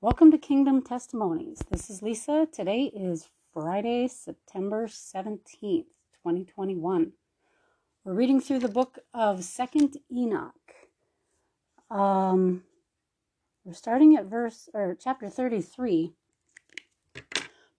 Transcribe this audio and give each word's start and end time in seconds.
Welcome 0.00 0.30
to 0.30 0.38
Kingdom 0.38 0.82
Testimonies. 0.82 1.58
This 1.72 1.90
is 1.90 2.02
Lisa. 2.02 2.46
Today 2.52 2.84
is 2.84 3.26
Friday, 3.52 4.06
September 4.06 4.86
17th, 4.86 5.40
2021. 5.60 7.14
We're 8.04 8.12
reading 8.12 8.40
through 8.40 8.60
the 8.60 8.68
book 8.68 9.00
of 9.12 9.42
Second 9.42 9.96
Enoch. 10.08 10.54
Um, 11.90 12.62
we're 13.64 13.72
starting 13.72 14.14
at 14.14 14.26
verse 14.26 14.68
or 14.72 14.96
chapter 15.02 15.28
33. 15.28 16.12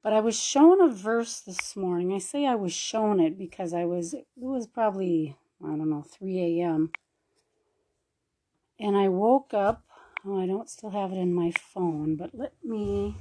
But 0.03 0.11
I 0.11 0.19
was 0.19 0.37
shown 0.37 0.81
a 0.81 0.89
verse 0.89 1.39
this 1.39 1.77
morning. 1.77 2.11
I 2.11 2.17
say 2.17 2.45
I 2.45 2.55
was 2.55 2.73
shown 2.73 3.21
it 3.21 3.37
because 3.37 3.73
I 3.73 3.85
was 3.85 4.13
it 4.13 4.25
was 4.35 4.67
probably 4.67 5.37
I 5.63 5.67
don't 5.67 5.89
know 5.89 6.01
3 6.01 6.59
a.m. 6.59 6.91
And 8.77 8.97
I 8.97 9.07
woke 9.07 9.53
up 9.53 9.83
Oh, 10.31 10.39
I 10.39 10.45
don't 10.45 10.69
still 10.69 10.91
have 10.91 11.11
it 11.11 11.17
in 11.17 11.33
my 11.33 11.51
phone, 11.73 12.15
but 12.15 12.29
let 12.35 12.53
me 12.63 13.15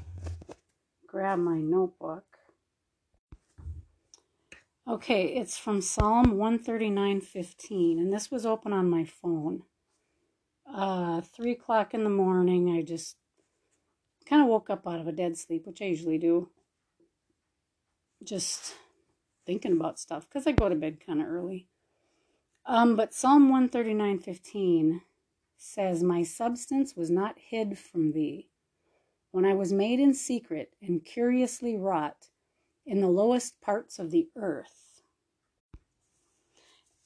grab 1.07 1.39
my 1.39 1.57
notebook. 1.57 2.25
Okay, 4.87 5.29
it's 5.29 5.57
from 5.57 5.81
Psalm 5.81 6.35
139.15, 6.35 7.99
and 7.99 8.13
this 8.13 8.31
was 8.31 8.45
open 8.45 8.75
on 8.75 8.91
my 8.91 9.05
phone. 9.05 9.63
Uh, 10.71 11.23
3 11.23 11.53
o'clock 11.53 11.95
in 11.95 12.05
the 12.05 12.11
morning, 12.11 12.77
I 12.77 12.83
just 12.83 13.17
kind 14.27 14.43
of 14.43 14.49
woke 14.49 14.69
up 14.69 14.87
out 14.87 15.01
of 15.01 15.09
a 15.09 15.13
dead 15.13 15.39
sleep, 15.39 15.67
which 15.67 15.81
I 15.81 15.87
usually 15.87 16.19
do. 16.19 16.51
Just 18.23 18.75
thinking 19.47 19.73
about 19.73 19.99
stuff, 19.99 20.29
because 20.29 20.47
I 20.47 20.53
go 20.53 20.69
to 20.69 20.75
bed 20.75 20.99
kind 21.07 21.23
of 21.23 21.29
early. 21.29 21.69
Um, 22.67 22.97
but 22.97 23.15
Psalm 23.15 23.51
139.15 23.51 25.01
says, 25.59 26.03
My 26.03 26.23
substance 26.23 26.97
was 26.97 27.11
not 27.11 27.37
hid 27.39 27.79
from 27.79 28.13
thee. 28.13 28.49
When 29.31 29.45
I 29.45 29.53
was 29.53 29.73
made 29.73 30.01
in 30.01 30.15
secret 30.15 30.73
and 30.81 31.05
curiously 31.05 31.77
wrought 31.77 32.29
in 32.87 33.01
the 33.01 33.09
lowest 33.09 33.61
parts 33.61 33.99
of 33.99 34.11
the 34.11 34.29
earth. 34.37 35.03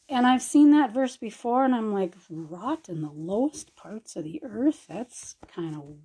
And 0.08 0.26
I've 0.26 0.42
seen 0.42 0.70
that 0.72 0.92
verse 0.92 1.16
before, 1.16 1.64
and 1.64 1.74
I'm 1.74 1.92
like, 1.92 2.14
wrought 2.28 2.88
in 2.88 3.02
the 3.02 3.10
lowest 3.10 3.74
parts 3.74 4.14
of 4.14 4.24
the 4.24 4.40
earth? 4.44 4.86
That's 4.88 5.36
kind 5.48 5.74
of 5.74 5.96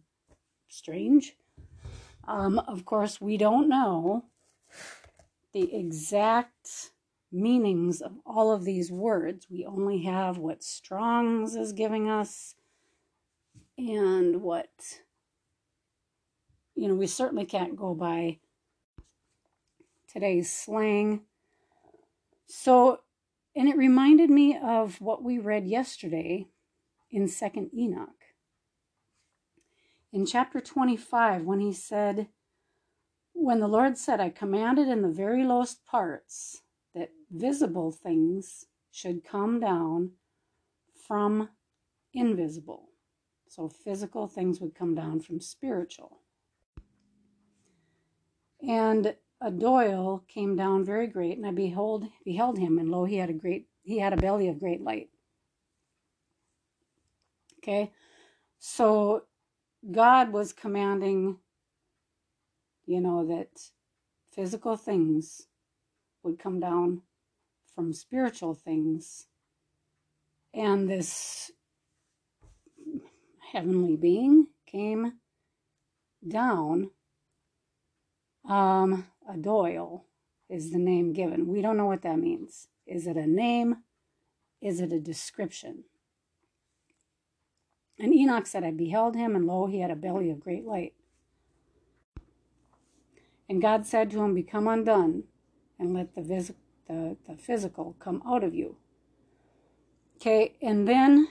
strange. 0.69 1.35
Um, 2.27 2.59
of 2.59 2.85
course, 2.85 3.21
we 3.21 3.37
don't 3.37 3.69
know 3.69 4.25
the 5.53 5.75
exact 5.75 6.91
meanings 7.31 8.01
of 8.01 8.13
all 8.25 8.51
of 8.51 8.63
these 8.63 8.91
words. 8.91 9.47
We 9.49 9.65
only 9.65 10.03
have 10.03 10.37
what 10.37 10.63
Strong's 10.63 11.55
is 11.55 11.73
giving 11.73 12.09
us 12.09 12.55
and 13.77 14.41
what, 14.41 14.69
you 16.75 16.87
know, 16.87 16.95
we 16.95 17.07
certainly 17.07 17.45
can't 17.45 17.75
go 17.75 17.93
by 17.93 18.39
today's 20.11 20.51
slang. 20.51 21.21
So, 22.47 23.01
and 23.55 23.67
it 23.67 23.77
reminded 23.77 24.29
me 24.29 24.57
of 24.57 25.01
what 25.01 25.23
we 25.23 25.37
read 25.37 25.67
yesterday 25.67 26.47
in 27.11 27.27
Second 27.27 27.69
Enoch. 27.77 28.09
In 30.11 30.25
chapter 30.25 30.61
25, 30.61 31.43
when 31.43 31.59
he 31.59 31.73
said, 31.73 32.29
When 33.33 33.59
the 33.59 33.67
Lord 33.67 33.97
said, 33.97 34.19
I 34.19 34.29
commanded 34.29 34.87
in 34.87 35.01
the 35.01 35.09
very 35.09 35.43
lowest 35.43 35.85
parts, 35.85 36.61
that 36.97 37.11
visible 37.31 37.91
things 37.91 38.65
should 38.91 39.23
come 39.23 39.59
down 39.59 40.11
from 41.07 41.49
invisible. 42.13 42.89
So 43.47 43.69
physical 43.69 44.27
things 44.27 44.59
would 44.59 44.75
come 44.75 44.95
down 44.95 45.19
from 45.19 45.39
spiritual. 45.39 46.21
And 48.67 49.15
Adoil 49.41 50.27
came 50.27 50.55
down 50.55 50.83
very 50.83 51.07
great, 51.07 51.37
and 51.37 51.45
I 51.45 51.51
behold 51.51 52.07
beheld 52.25 52.57
him, 52.57 52.79
and 52.79 52.89
lo, 52.89 53.05
he 53.05 53.17
had 53.17 53.29
a 53.29 53.33
great 53.33 53.67
he 53.83 53.99
had 53.99 54.13
a 54.13 54.17
belly 54.17 54.47
of 54.49 54.59
great 54.59 54.81
light. 54.81 55.09
Okay, 57.59 57.91
so 58.57 59.23
God 59.91 60.33
was 60.33 60.51
commanding, 60.53 61.37
you 62.85 62.99
know, 62.99 63.27
that 63.27 63.49
physical 64.31 64.75
things 64.75 65.47
would 66.27 66.39
come 66.39 66.59
down 66.59 67.01
from 67.73 67.93
spiritual 67.93 68.53
things. 68.53 69.27
And 70.53 70.89
this 70.89 71.51
heavenly 73.51 73.95
being 73.95 74.47
came 74.65 75.13
down. 76.27 76.91
Um, 78.47 79.07
Adoil 79.29 80.03
is 80.49 80.71
the 80.71 80.77
name 80.77 81.13
given. 81.13 81.47
We 81.47 81.61
don't 81.61 81.77
know 81.77 81.85
what 81.85 82.01
that 82.03 82.19
means. 82.19 82.67
Is 82.85 83.07
it 83.07 83.17
a 83.17 83.27
name? 83.27 83.77
Is 84.61 84.79
it 84.79 84.91
a 84.91 84.99
description? 84.99 85.83
And 87.99 88.13
Enoch 88.13 88.45
said, 88.45 88.63
I 88.63 88.71
beheld 88.71 89.15
him, 89.15 89.35
and 89.35 89.45
lo, 89.45 89.67
he 89.67 89.79
had 89.79 89.91
a 89.91 89.95
belly 89.95 90.29
of 90.29 90.39
great 90.39 90.65
light. 90.65 90.93
And 93.49 93.61
God 93.61 93.85
said 93.85 94.11
to 94.11 94.21
him, 94.21 94.35
Become 94.35 94.67
undone, 94.67 95.23
and 95.79 95.93
let 95.93 96.15
the, 96.15 96.21
vis- 96.21 96.53
the, 96.87 97.17
the 97.27 97.35
physical 97.35 97.95
come 97.99 98.21
out 98.25 98.43
of 98.43 98.55
you. 98.55 98.77
Okay, 100.17 100.55
and 100.61 100.87
then 100.87 101.27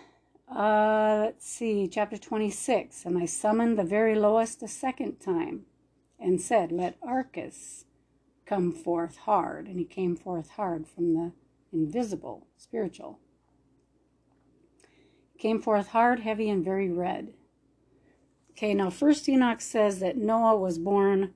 uh, 0.48 1.22
let's 1.24 1.46
see, 1.46 1.88
chapter 1.88 2.16
26. 2.16 3.04
And 3.04 3.18
I 3.18 3.26
summoned 3.26 3.78
the 3.78 3.84
very 3.84 4.14
lowest 4.14 4.62
a 4.62 4.68
second 4.68 5.18
time 5.18 5.62
and 6.20 6.40
said, 6.40 6.70
Let 6.70 7.00
Archas 7.00 7.84
come 8.46 8.72
forth 8.72 9.16
hard. 9.18 9.66
And 9.66 9.78
he 9.78 9.84
came 9.84 10.16
forth 10.16 10.50
hard 10.50 10.86
from 10.86 11.14
the 11.14 11.32
invisible, 11.72 12.46
spiritual. 12.56 13.18
Came 15.38 15.60
forth 15.60 15.88
hard, 15.88 16.20
heavy, 16.20 16.48
and 16.48 16.64
very 16.64 16.90
red. 16.90 17.34
Okay, 18.52 18.72
now 18.72 18.88
first 18.88 19.28
Enoch 19.28 19.60
says 19.60 19.98
that 19.98 20.16
Noah 20.16 20.56
was 20.56 20.78
born 20.78 21.34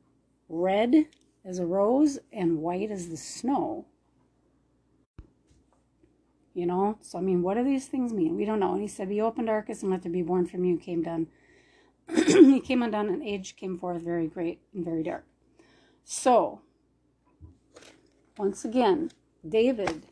red 0.49 1.07
as 1.45 1.59
a 1.59 1.67
rose 1.67 2.19
and 2.33 2.59
white 2.59 2.91
as 2.91 3.09
the 3.09 3.17
snow. 3.17 3.87
You 6.53 6.67
know, 6.67 6.99
so 7.01 7.19
I 7.19 7.21
mean, 7.21 7.43
what 7.43 7.55
do 7.55 7.65
these 7.65 7.87
things 7.87 8.13
mean? 8.13 8.37
We 8.37 8.45
don't 8.45 8.61
know. 8.61 8.73
And 8.73 8.83
he 8.83 8.89
said, 8.89 9.09
Be 9.09 9.21
opened, 9.21 9.49
Archas, 9.49 9.83
and 9.83 9.91
let 9.91 10.03
there 10.03 10.13
be 10.13 10.23
born 10.23 10.47
from 10.47 10.65
you. 10.65 10.77
Came 10.77 11.03
done. 11.03 11.29
he 12.15 12.61
came 12.61 12.83
undone, 12.83 13.09
and 13.09 13.23
age 13.23 13.57
came 13.57 13.79
forth 13.79 14.03
very 14.03 14.27
great 14.27 14.61
and 14.75 14.85
very 14.85 15.03
dark. 15.03 15.25
So, 16.05 16.61
once 18.37 18.65
again, 18.65 19.13
David 19.49 20.03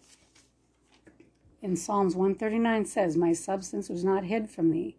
in 1.61 1.77
Psalms 1.77 2.15
139 2.15 2.87
says, 2.87 3.17
My 3.17 3.33
substance 3.33 3.89
was 3.89 4.05
not 4.05 4.25
hid 4.25 4.49
from 4.49 4.71
thee 4.71 4.97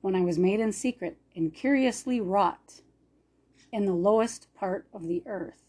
when 0.00 0.14
I 0.14 0.20
was 0.20 0.38
made 0.38 0.60
in 0.60 0.72
secret 0.72 1.18
and 1.34 1.52
curiously 1.52 2.20
wrought 2.20 2.80
in 3.72 3.86
the 3.86 3.92
lowest 3.92 4.46
part 4.54 4.86
of 4.94 5.08
the 5.08 5.22
earth 5.26 5.65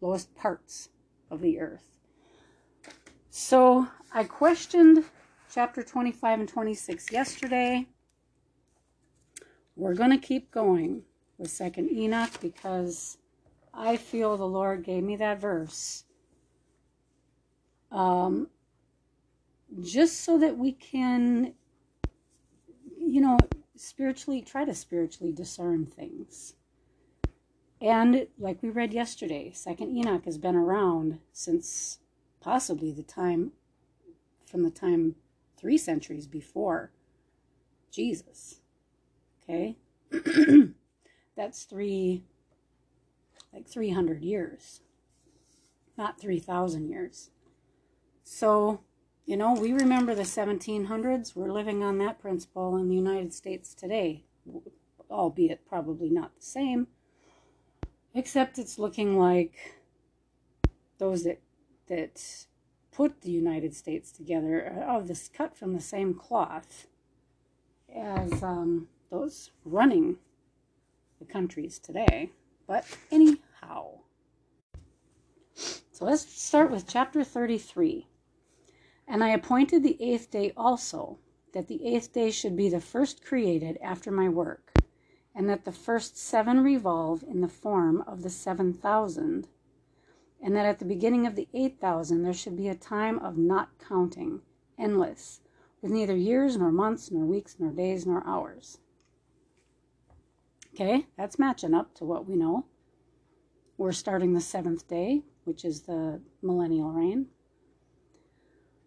lowest 0.00 0.34
parts 0.34 0.88
of 1.30 1.40
the 1.40 1.60
earth. 1.60 1.98
So 3.30 3.88
I 4.12 4.24
questioned 4.24 5.04
chapter 5.52 5.82
25 5.82 6.40
and 6.40 6.48
26 6.48 7.12
yesterday. 7.12 7.86
We're 9.76 9.94
going 9.94 10.10
to 10.10 10.18
keep 10.18 10.50
going 10.50 11.02
with 11.36 11.50
Second 11.50 11.90
Enoch 11.90 12.32
because 12.40 13.18
I 13.72 13.96
feel 13.96 14.36
the 14.36 14.46
Lord 14.46 14.84
gave 14.84 15.04
me 15.04 15.16
that 15.16 15.40
verse. 15.40 16.04
Um, 17.92 18.48
just 19.80 20.22
so 20.22 20.38
that 20.38 20.56
we 20.56 20.72
can, 20.72 21.54
you 22.98 23.20
know, 23.20 23.38
spiritually 23.76 24.42
try 24.42 24.64
to 24.64 24.74
spiritually 24.74 25.32
discern 25.32 25.86
things. 25.86 26.54
And 27.80 28.26
like 28.38 28.62
we 28.62 28.70
read 28.70 28.92
yesterday, 28.92 29.52
Second 29.54 29.96
Enoch 29.96 30.24
has 30.24 30.38
been 30.38 30.56
around 30.56 31.20
since 31.32 31.98
possibly 32.40 32.90
the 32.90 33.02
time 33.02 33.52
from 34.46 34.62
the 34.62 34.70
time 34.70 35.14
three 35.56 35.78
centuries 35.78 36.26
before 36.26 36.90
Jesus. 37.92 38.60
Okay? 39.42 39.76
That's 41.36 41.64
three 41.64 42.24
like 43.52 43.66
300 43.66 44.22
years, 44.22 44.82
not 45.96 46.20
3,000 46.20 46.88
years. 46.88 47.30
So, 48.22 48.80
you 49.24 49.36
know, 49.36 49.54
we 49.54 49.72
remember 49.72 50.14
the 50.14 50.22
1700s. 50.22 51.34
We're 51.34 51.50
living 51.50 51.82
on 51.82 51.96
that 51.98 52.18
principle 52.20 52.76
in 52.76 52.88
the 52.88 52.94
United 52.94 53.32
States 53.32 53.72
today, 53.72 54.24
albeit 55.10 55.66
probably 55.66 56.10
not 56.10 56.34
the 56.36 56.44
same 56.44 56.88
Except 58.14 58.58
it's 58.58 58.78
looking 58.78 59.18
like 59.18 59.76
those 60.98 61.24
that 61.24 61.40
that 61.88 62.46
put 62.92 63.20
the 63.22 63.30
United 63.30 63.74
States 63.74 64.10
together 64.10 64.74
are 64.76 64.96
of 64.96 65.08
this 65.08 65.28
cut 65.28 65.56
from 65.56 65.72
the 65.72 65.80
same 65.80 66.14
cloth 66.14 66.86
as 67.94 68.42
um, 68.42 68.88
those 69.10 69.50
running 69.64 70.16
the 71.18 71.24
countries 71.24 71.78
today. 71.78 72.30
But 72.66 72.84
anyhow. 73.10 74.00
So 75.54 76.04
let's 76.04 76.22
start 76.22 76.70
with 76.70 76.86
chapter 76.86 77.24
33. 77.24 78.06
And 79.06 79.24
I 79.24 79.30
appointed 79.30 79.82
the 79.82 80.00
eighth 80.02 80.30
day 80.30 80.52
also, 80.56 81.18
that 81.54 81.66
the 81.66 81.84
eighth 81.86 82.12
day 82.12 82.30
should 82.30 82.56
be 82.56 82.68
the 82.68 82.80
first 82.80 83.24
created 83.24 83.78
after 83.82 84.10
my 84.10 84.28
work, 84.28 84.67
and 85.38 85.48
that 85.48 85.64
the 85.64 85.70
first 85.70 86.18
seven 86.18 86.64
revolve 86.64 87.22
in 87.22 87.40
the 87.40 87.48
form 87.48 88.02
of 88.08 88.22
the 88.22 88.28
seven 88.28 88.74
thousand, 88.74 89.46
and 90.42 90.56
that 90.56 90.66
at 90.66 90.80
the 90.80 90.84
beginning 90.84 91.28
of 91.28 91.36
the 91.36 91.46
eight 91.54 91.80
thousand 91.80 92.24
there 92.24 92.34
should 92.34 92.56
be 92.56 92.66
a 92.66 92.74
time 92.74 93.20
of 93.20 93.38
not 93.38 93.70
counting, 93.78 94.40
endless, 94.76 95.40
with 95.80 95.92
neither 95.92 96.16
years 96.16 96.56
nor 96.56 96.72
months 96.72 97.12
nor 97.12 97.24
weeks 97.24 97.54
nor 97.60 97.70
days 97.70 98.04
nor 98.04 98.26
hours. 98.26 98.78
Okay, 100.74 101.06
that's 101.16 101.38
matching 101.38 101.72
up 101.72 101.94
to 101.94 102.04
what 102.04 102.28
we 102.28 102.34
know. 102.34 102.66
We're 103.76 103.92
starting 103.92 104.34
the 104.34 104.40
seventh 104.40 104.88
day, 104.88 105.22
which 105.44 105.64
is 105.64 105.82
the 105.82 106.20
millennial 106.42 106.90
reign. 106.90 107.26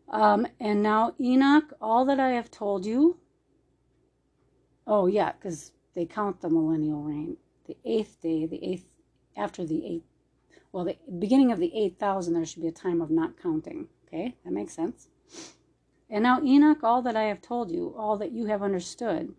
Um, 0.10 0.46
and 0.60 0.84
now, 0.84 1.16
Enoch, 1.18 1.72
all 1.80 2.04
that 2.06 2.20
I 2.20 2.32
have 2.32 2.52
told 2.52 2.86
you. 2.86 3.18
Oh, 4.86 5.08
yeah, 5.08 5.32
because 5.32 5.72
they 5.94 6.06
count 6.06 6.42
the 6.42 6.50
millennial 6.50 7.02
reign. 7.02 7.38
The 7.68 7.78
eighth 7.86 8.22
day, 8.22 8.46
the 8.46 8.64
eighth, 8.64 8.88
after 9.36 9.66
the 9.66 9.86
eighth, 9.86 10.06
well, 10.72 10.86
the 10.86 10.98
beginning 11.20 11.52
of 11.52 11.60
the 11.60 11.76
8,000, 11.76 12.34
there 12.34 12.46
should 12.46 12.62
be 12.62 12.68
a 12.70 12.72
time 12.72 13.02
of 13.02 13.10
not 13.10 13.38
counting. 13.42 13.90
Okay, 14.08 14.36
that 14.44 14.54
makes 14.54 14.74
sense. 14.74 15.10
And 16.10 16.24
now, 16.24 16.42
Enoch, 16.42 16.84
all 16.84 17.02
that 17.02 17.16
I 17.16 17.24
have 17.24 17.42
told 17.42 17.72
you, 17.72 17.94
all 17.98 18.18
that 18.18 18.32
you 18.32 18.46
have 18.46 18.64
understood, 18.64 19.34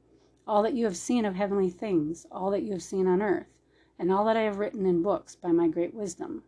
all 0.46 0.62
that 0.62 0.74
you 0.74 0.84
have 0.84 0.96
seen 0.96 1.24
of 1.24 1.34
heavenly 1.34 1.70
things, 1.70 2.26
all 2.30 2.50
that 2.50 2.62
you 2.62 2.72
have 2.72 2.82
seen 2.82 3.06
on 3.06 3.22
earth, 3.22 3.46
and 3.98 4.12
all 4.12 4.24
that 4.26 4.36
I 4.36 4.42
have 4.42 4.58
written 4.58 4.84
in 4.84 5.02
books 5.02 5.36
by 5.36 5.52
my 5.52 5.68
great 5.68 5.94
wisdom. 5.94 6.42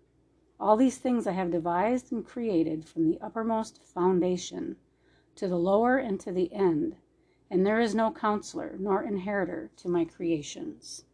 All 0.61 0.77
these 0.77 0.99
things 0.99 1.27
I 1.27 1.33
have 1.33 1.51
devised 1.51 2.13
and 2.13 2.25
created 2.25 2.85
from 2.85 3.07
the 3.07 3.21
uppermost 3.21 3.83
foundation 3.83 4.77
to 5.37 5.49
the 5.49 5.59
lower 5.59 5.97
and 5.97 6.21
to 6.21 6.33
the 6.33 6.53
end, 6.53 6.97
and 7.51 7.65
there 7.67 7.81
is 7.81 7.95
no 7.95 8.11
counselor 8.11 8.77
nor 8.79 9.03
inheritor 9.03 9.71
to 9.77 9.89
my 9.89 10.05
creations. 10.05 11.05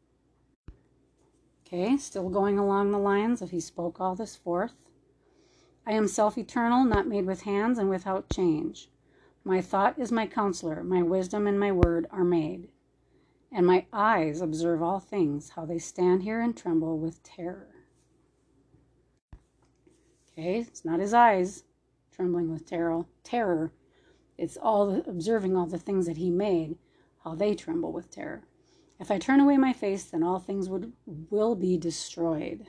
Okay, 1.67 1.97
still 1.97 2.29
going 2.29 2.59
along 2.59 2.91
the 2.91 2.99
lines 2.99 3.41
of 3.43 3.51
He 3.51 3.61
spoke 3.61 4.01
all 4.01 4.15
this 4.15 4.37
forth. 4.37 4.75
I 5.87 5.93
am 5.93 6.09
self 6.09 6.37
eternal, 6.37 6.85
not 6.85 7.07
made 7.07 7.27
with 7.27 7.43
hands 7.43 7.79
and 7.79 7.89
without 7.89 8.29
change. 8.29 8.91
My 9.45 9.61
thought 9.61 9.99
is 9.99 10.13
my 10.13 10.27
counselor, 10.27 10.83
my 10.83 11.03
wisdom 11.03 11.47
and 11.47 11.59
my 11.59 11.73
word 11.73 12.07
are 12.11 12.25
made. 12.25 12.71
And 13.53 13.67
my 13.67 13.87
eyes 13.93 14.41
observe 14.41 14.83
all 14.83 15.01
things, 15.01 15.51
how 15.51 15.65
they 15.65 15.79
stand 15.79 16.23
here 16.23 16.41
and 16.41 16.57
tremble 16.57 16.99
with 16.99 17.23
terror. 17.23 17.75
Okay, 20.33 20.61
it's 20.61 20.85
not 20.85 21.01
his 21.01 21.15
eyes 21.15 21.65
trembling 22.13 22.51
with 22.51 22.67
terror. 22.67 23.07
Terror. 23.25 23.73
It's 24.41 24.57
all 24.57 24.87
the, 24.87 25.11
observing 25.11 25.55
all 25.55 25.67
the 25.67 25.77
things 25.77 26.07
that 26.07 26.17
he 26.17 26.31
made, 26.31 26.79
how 27.25 27.35
they 27.35 27.55
tremble 27.55 27.93
with 27.93 28.11
terror. 28.11 28.45
If 28.99 29.11
I 29.11 29.19
turn 29.19 29.39
away 29.39 29.59
my 29.59 29.75
face, 29.75 30.05
then 30.05 30.23
all 30.23 30.39
things 30.39 30.67
would 30.67 30.95
will 31.05 31.55
be 31.55 31.77
destroyed. 31.77 32.67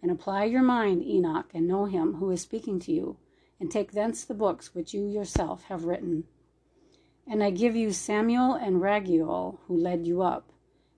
And 0.00 0.12
apply 0.12 0.44
your 0.44 0.62
mind, 0.62 1.02
Enoch, 1.02 1.50
and 1.52 1.66
know 1.66 1.86
him 1.86 2.14
who 2.14 2.30
is 2.30 2.40
speaking 2.40 2.78
to 2.80 2.92
you 2.92 3.16
and 3.58 3.68
take 3.68 3.90
thence 3.90 4.24
the 4.24 4.32
books 4.32 4.76
which 4.76 4.94
you 4.94 5.08
yourself 5.08 5.64
have 5.64 5.84
written. 5.84 6.22
And 7.26 7.42
I 7.42 7.50
give 7.50 7.74
you 7.74 7.92
Samuel 7.92 8.54
and 8.54 8.80
Raguel, 8.80 9.58
who 9.66 9.76
led 9.76 10.06
you 10.06 10.22
up, 10.22 10.52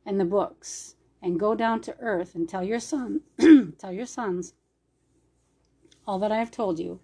and 0.04 0.20
the 0.20 0.26
books, 0.26 0.96
and 1.22 1.40
go 1.40 1.54
down 1.54 1.80
to 1.82 1.98
earth 1.98 2.34
and 2.34 2.46
tell 2.46 2.62
your 2.62 2.78
son, 2.78 3.22
tell 3.78 3.92
your 3.92 4.06
sons, 4.06 4.52
all 6.06 6.18
that 6.18 6.32
I 6.32 6.38
have 6.38 6.50
told 6.50 6.78
you, 6.78 7.00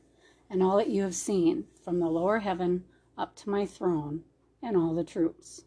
and 0.50 0.62
all 0.62 0.76
that 0.76 0.90
you 0.90 1.02
have 1.02 1.14
seen, 1.14 1.64
from 1.84 2.00
the 2.00 2.08
lower 2.08 2.38
heaven 2.38 2.84
up 3.16 3.36
to 3.36 3.50
my 3.50 3.66
throne, 3.66 4.22
and 4.62 4.76
all 4.76 4.94
the 4.94 5.04
troops. 5.04 5.62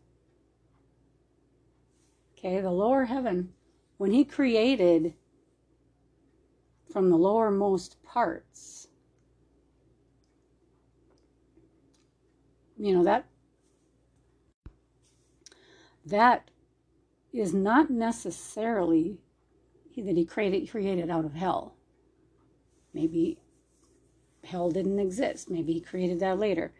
Okay, 2.38 2.60
the 2.60 2.72
lower 2.72 3.06
heaven, 3.06 3.54
when 3.98 4.12
he 4.12 4.25
created 4.25 5.13
from 6.92 7.10
the 7.10 7.18
lowermost 7.18 8.01
parts, 8.04 8.88
you 12.77 12.94
know 12.94 13.04
that 13.04 13.25
that 16.04 16.50
is 17.31 17.54
not 17.54 17.89
necessarily 17.89 19.19
that 19.95 20.18
he 20.18 20.25
created 20.25 20.69
created 20.69 21.12
out 21.12 21.25
of 21.25 21.36
hell 21.36 21.75
maybe 22.94 23.38
hell 24.44 24.72
didn't 24.72 25.00
exist. 25.00 25.50
Maybe 25.50 25.74
he 25.74 25.82
created 25.82 26.20
that 26.20 26.40
later. 26.40 26.74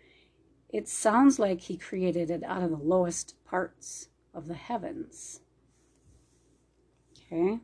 It 0.69 0.88
sounds 0.88 1.38
like 1.40 1.62
he 1.62 1.78
created 1.78 2.31
it 2.31 2.44
out 2.44 2.63
of 2.63 2.72
the 2.72 2.78
lowest 2.78 3.36
parts 3.46 4.10
of 4.34 4.48
the 4.48 4.54
heavens. 4.54 5.42
Okay. 7.18 7.60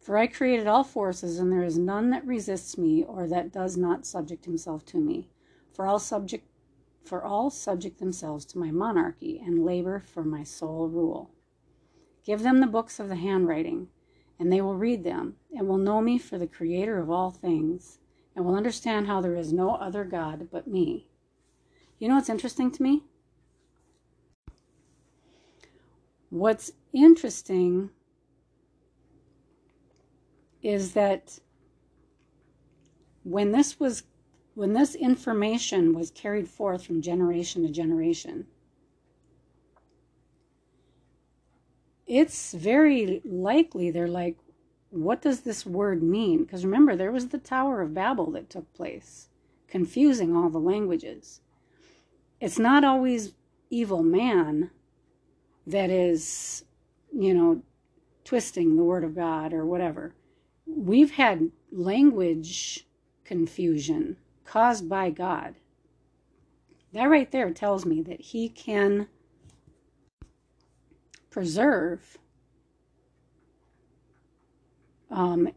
For 0.00 0.16
I 0.16 0.26
created 0.26 0.66
all 0.66 0.84
forces, 0.84 1.38
and 1.38 1.52
there 1.52 1.62
is 1.62 1.78
none 1.78 2.10
that 2.10 2.26
resists 2.26 2.78
me 2.78 3.04
or 3.04 3.28
that 3.28 3.52
does 3.52 3.76
not 3.76 4.06
subject 4.06 4.44
himself 4.44 4.84
to 4.86 4.98
me. 4.98 5.28
For 5.72 5.86
all 5.86 5.98
subject 5.98 6.46
for 7.04 7.24
all 7.24 7.48
subject 7.48 7.98
themselves 7.98 8.44
to 8.44 8.58
my 8.58 8.70
monarchy 8.70 9.38
and 9.38 9.64
labor 9.64 9.98
for 10.00 10.22
my 10.22 10.44
sole 10.44 10.88
rule. 10.88 11.30
Give 12.24 12.42
them 12.42 12.60
the 12.60 12.66
books 12.66 13.00
of 13.00 13.08
the 13.08 13.16
handwriting, 13.16 13.88
and 14.38 14.52
they 14.52 14.60
will 14.60 14.76
read 14.76 15.04
them, 15.04 15.36
and 15.56 15.66
will 15.66 15.78
know 15.78 16.00
me 16.00 16.18
for 16.18 16.38
the 16.38 16.46
creator 16.46 16.98
of 16.98 17.10
all 17.10 17.30
things, 17.30 17.98
and 18.36 18.44
will 18.44 18.54
understand 18.54 19.06
how 19.06 19.20
there 19.20 19.34
is 19.34 19.52
no 19.52 19.74
other 19.74 20.04
God 20.04 20.48
but 20.50 20.68
me. 20.68 21.08
You 21.98 22.08
know 22.08 22.14
what's 22.14 22.28
interesting 22.28 22.70
to 22.70 22.82
me? 22.82 23.02
What's 26.30 26.72
interesting 26.92 27.90
is 30.62 30.92
that 30.92 31.38
when 33.24 33.52
this 33.52 33.80
was 33.80 34.04
when 34.54 34.72
this 34.72 34.96
information 34.96 35.94
was 35.94 36.10
carried 36.10 36.48
forth 36.48 36.84
from 36.84 37.00
generation 37.00 37.62
to 37.62 37.72
generation, 37.72 38.44
it's 42.08 42.54
very 42.54 43.20
likely 43.24 43.90
they're 43.90 44.08
like, 44.08 44.36
what 44.90 45.20
does 45.20 45.40
this 45.40 45.66
word 45.66 46.02
mean? 46.02 46.44
Because 46.44 46.64
remember, 46.64 46.96
there 46.96 47.12
was 47.12 47.28
the 47.28 47.38
Tower 47.38 47.82
of 47.82 47.94
Babel 47.94 48.30
that 48.32 48.48
took 48.48 48.72
place, 48.72 49.28
confusing 49.68 50.34
all 50.34 50.48
the 50.48 50.58
languages. 50.58 51.42
It's 52.40 52.58
not 52.58 52.84
always 52.84 53.34
evil 53.68 54.02
man 54.02 54.70
that 55.66 55.90
is, 55.90 56.64
you 57.12 57.34
know, 57.34 57.62
twisting 58.24 58.76
the 58.76 58.84
word 58.84 59.04
of 59.04 59.14
God 59.14 59.52
or 59.52 59.66
whatever. 59.66 60.14
We've 60.66 61.12
had 61.12 61.50
language 61.70 62.86
confusion 63.24 64.16
caused 64.46 64.88
by 64.88 65.10
God. 65.10 65.56
That 66.94 67.10
right 67.10 67.30
there 67.30 67.50
tells 67.50 67.84
me 67.84 68.00
that 68.02 68.20
He 68.20 68.48
can 68.48 69.08
preserve 71.30 72.18
um, 75.10 75.48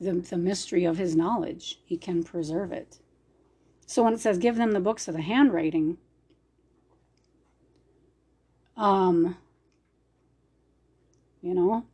the, 0.00 0.12
the 0.12 0.36
mystery 0.36 0.84
of 0.84 0.98
His 0.98 1.16
knowledge. 1.16 1.80
He 1.84 1.96
can 1.96 2.22
preserve 2.22 2.72
it. 2.72 2.98
So 3.86 4.02
when 4.02 4.14
it 4.14 4.20
says, 4.20 4.38
give 4.38 4.56
them 4.56 4.72
the 4.72 4.80
books 4.80 5.08
of 5.08 5.14
the 5.14 5.22
handwriting, 5.22 5.98
um, 8.76 9.36
you 11.42 11.54
know, 11.54 11.84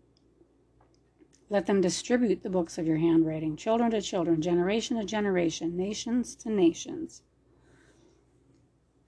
let 1.50 1.66
them 1.66 1.80
distribute 1.80 2.42
the 2.42 2.50
books 2.50 2.76
of 2.78 2.86
your 2.86 2.98
handwriting, 2.98 3.56
children 3.56 3.90
to 3.92 4.02
children, 4.02 4.42
generation 4.42 4.98
to 4.98 5.04
generation, 5.04 5.76
nations 5.76 6.34
to 6.36 6.50
nations. 6.50 7.22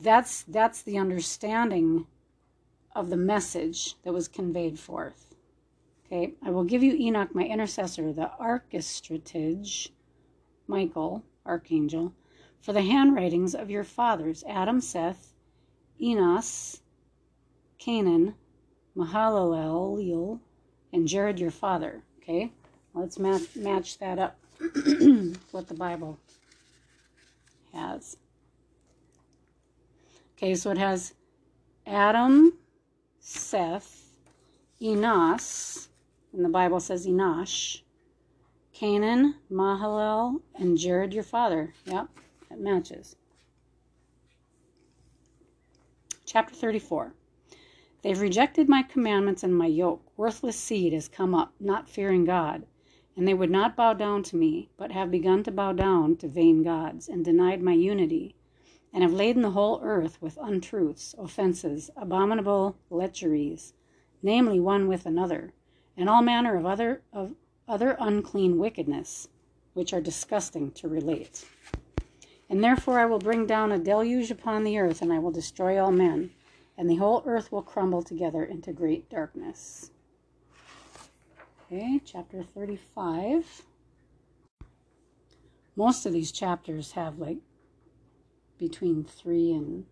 That's 0.01 0.43
that's 0.45 0.81
the 0.83 0.97
understanding 0.97 2.07
of 2.95 3.11
the 3.11 3.17
message 3.17 3.97
that 4.03 4.13
was 4.13 4.29
conveyed 4.29 4.79
forth. 4.79 5.35
Okay, 6.07 6.35
I 6.43 6.51
will 6.51 6.65
give 6.65 6.83
you 6.83 6.95
Enoch, 6.95 7.35
my 7.35 7.45
intercessor, 7.45 8.13
the 8.13 8.33
archistratege, 8.41 9.91
Michael, 10.67 11.25
archangel, 11.47 12.13
for 12.61 12.73
the 12.73 12.83
handwritings 12.83 13.55
of 13.55 13.71
your 13.71 13.85
fathers, 13.85 14.43
Adam, 14.49 14.81
Seth, 14.81 15.33
Enos, 16.01 16.81
Cainan, 17.79 18.35
Mahalalel, 18.97 20.41
and 20.93 21.07
Jared 21.07 21.39
your 21.39 21.51
father. 21.51 22.03
Okay, 22.19 22.53
let's 22.95 23.19
match, 23.19 23.55
match 23.55 23.99
that 23.99 24.19
up 24.19 24.37
what 25.53 25.69
the 25.69 25.75
Bible 25.75 26.19
has. 27.73 28.17
Okay, 30.37 30.55
so 30.55 30.71
it 30.71 30.79
has 30.79 31.15
Adam, 31.87 32.55
Seth, 33.23 34.17
Enos, 34.81 35.91
and 36.33 36.43
the 36.43 36.49
Bible 36.49 36.81
says 36.81 37.07
Enosh, 37.07 37.83
Cainan, 38.75 39.35
Mahalalel, 39.53 40.41
and 40.55 40.79
Jared 40.79 41.13
your 41.13 41.23
father. 41.23 41.75
Yep, 41.85 42.09
that 42.49 42.59
matches. 42.61 43.17
Chapter 46.25 46.55
34. 46.55 47.13
They've 48.03 48.21
rejected 48.21 48.71
my 48.71 48.83
commandments 48.83 49.43
and 49.43 49.55
my 49.55 49.67
yoke. 49.67 50.11
Worthless 50.17 50.57
seed 50.57 50.95
has 50.95 51.07
come 51.07 51.35
up, 51.35 51.53
not 51.61 51.91
fearing 51.91 52.25
God. 52.25 52.65
And 53.17 53.29
they 53.29 53.35
would 53.35 53.51
not 53.51 53.77
bow 53.77 53.93
down 53.93 54.23
to 54.25 54.37
me, 54.37 54.71
but 54.79 54.93
have 54.93 55.11
begun 55.11 55.43
to 55.43 55.51
bow 55.51 55.73
down 55.73 56.17
to 56.17 56.29
vain 56.29 56.63
gods, 56.63 57.07
and 57.07 57.23
denied 57.23 57.61
my 57.61 57.75
unity, 57.75 58.35
and 58.93 59.03
have 59.03 59.13
laden 59.13 59.43
the 59.43 59.51
whole 59.51 59.81
earth 59.83 60.21
with 60.21 60.39
untruths, 60.41 61.15
offenses, 61.19 61.91
abominable 61.97 62.77
lecheries, 62.91 63.73
namely 64.23 64.59
one 64.59 64.89
with 64.89 65.07
another, 65.07 65.53
and 65.97 66.09
all 66.09 66.23
manner 66.23 66.57
of 66.57 66.67
other 66.67 67.03
of 67.13 67.35
other 67.69 67.97
unclean 68.01 68.59
wickedness, 68.59 69.29
which 69.75 69.93
are 69.93 70.01
disgusting 70.01 70.71
to 70.73 70.89
relate. 70.89 71.47
And 72.49 72.65
therefore 72.65 72.99
I 72.99 73.07
will 73.07 73.21
bring 73.21 73.47
down 73.47 73.71
a 73.71 73.79
deluge 73.79 74.31
upon 74.31 74.65
the 74.65 74.79
earth, 74.79 75.03
and 75.03 75.13
I 75.13 75.21
will 75.21 75.31
destroy 75.31 75.81
all 75.81 75.93
men 75.93 76.31
and 76.81 76.89
the 76.89 76.97
whole 76.97 77.23
earth 77.27 77.53
will 77.53 77.61
crumble 77.61 78.01
together 78.01 78.43
into 78.43 78.73
great 78.73 79.11
darkness. 79.11 79.91
Okay, 81.67 82.01
chapter 82.07 82.43
35. 82.43 83.67
Most 85.77 86.07
of 86.07 86.15
these 86.15 86.33
chapters 86.33 86.93
have 86.93 87.19
like 87.19 87.37
between 88.61 89.03
3 89.03 89.53
and 89.53 89.87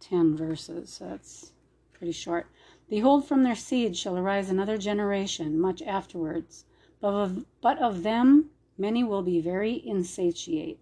10 0.00 0.36
verses, 0.36 0.90
so 0.90 1.04
that's 1.04 1.52
pretty 1.92 2.10
short. 2.12 2.48
Behold, 2.88 3.24
from 3.24 3.44
their 3.44 3.54
seed 3.54 3.96
shall 3.96 4.18
arise 4.18 4.50
another 4.50 4.78
generation 4.78 5.60
much 5.60 5.80
afterwards, 5.82 6.64
but 7.00 7.14
of, 7.14 7.46
but 7.60 7.78
of 7.78 8.02
them 8.02 8.50
many 8.76 9.04
will 9.04 9.22
be 9.22 9.40
very 9.40 9.80
insatiate 9.86 10.80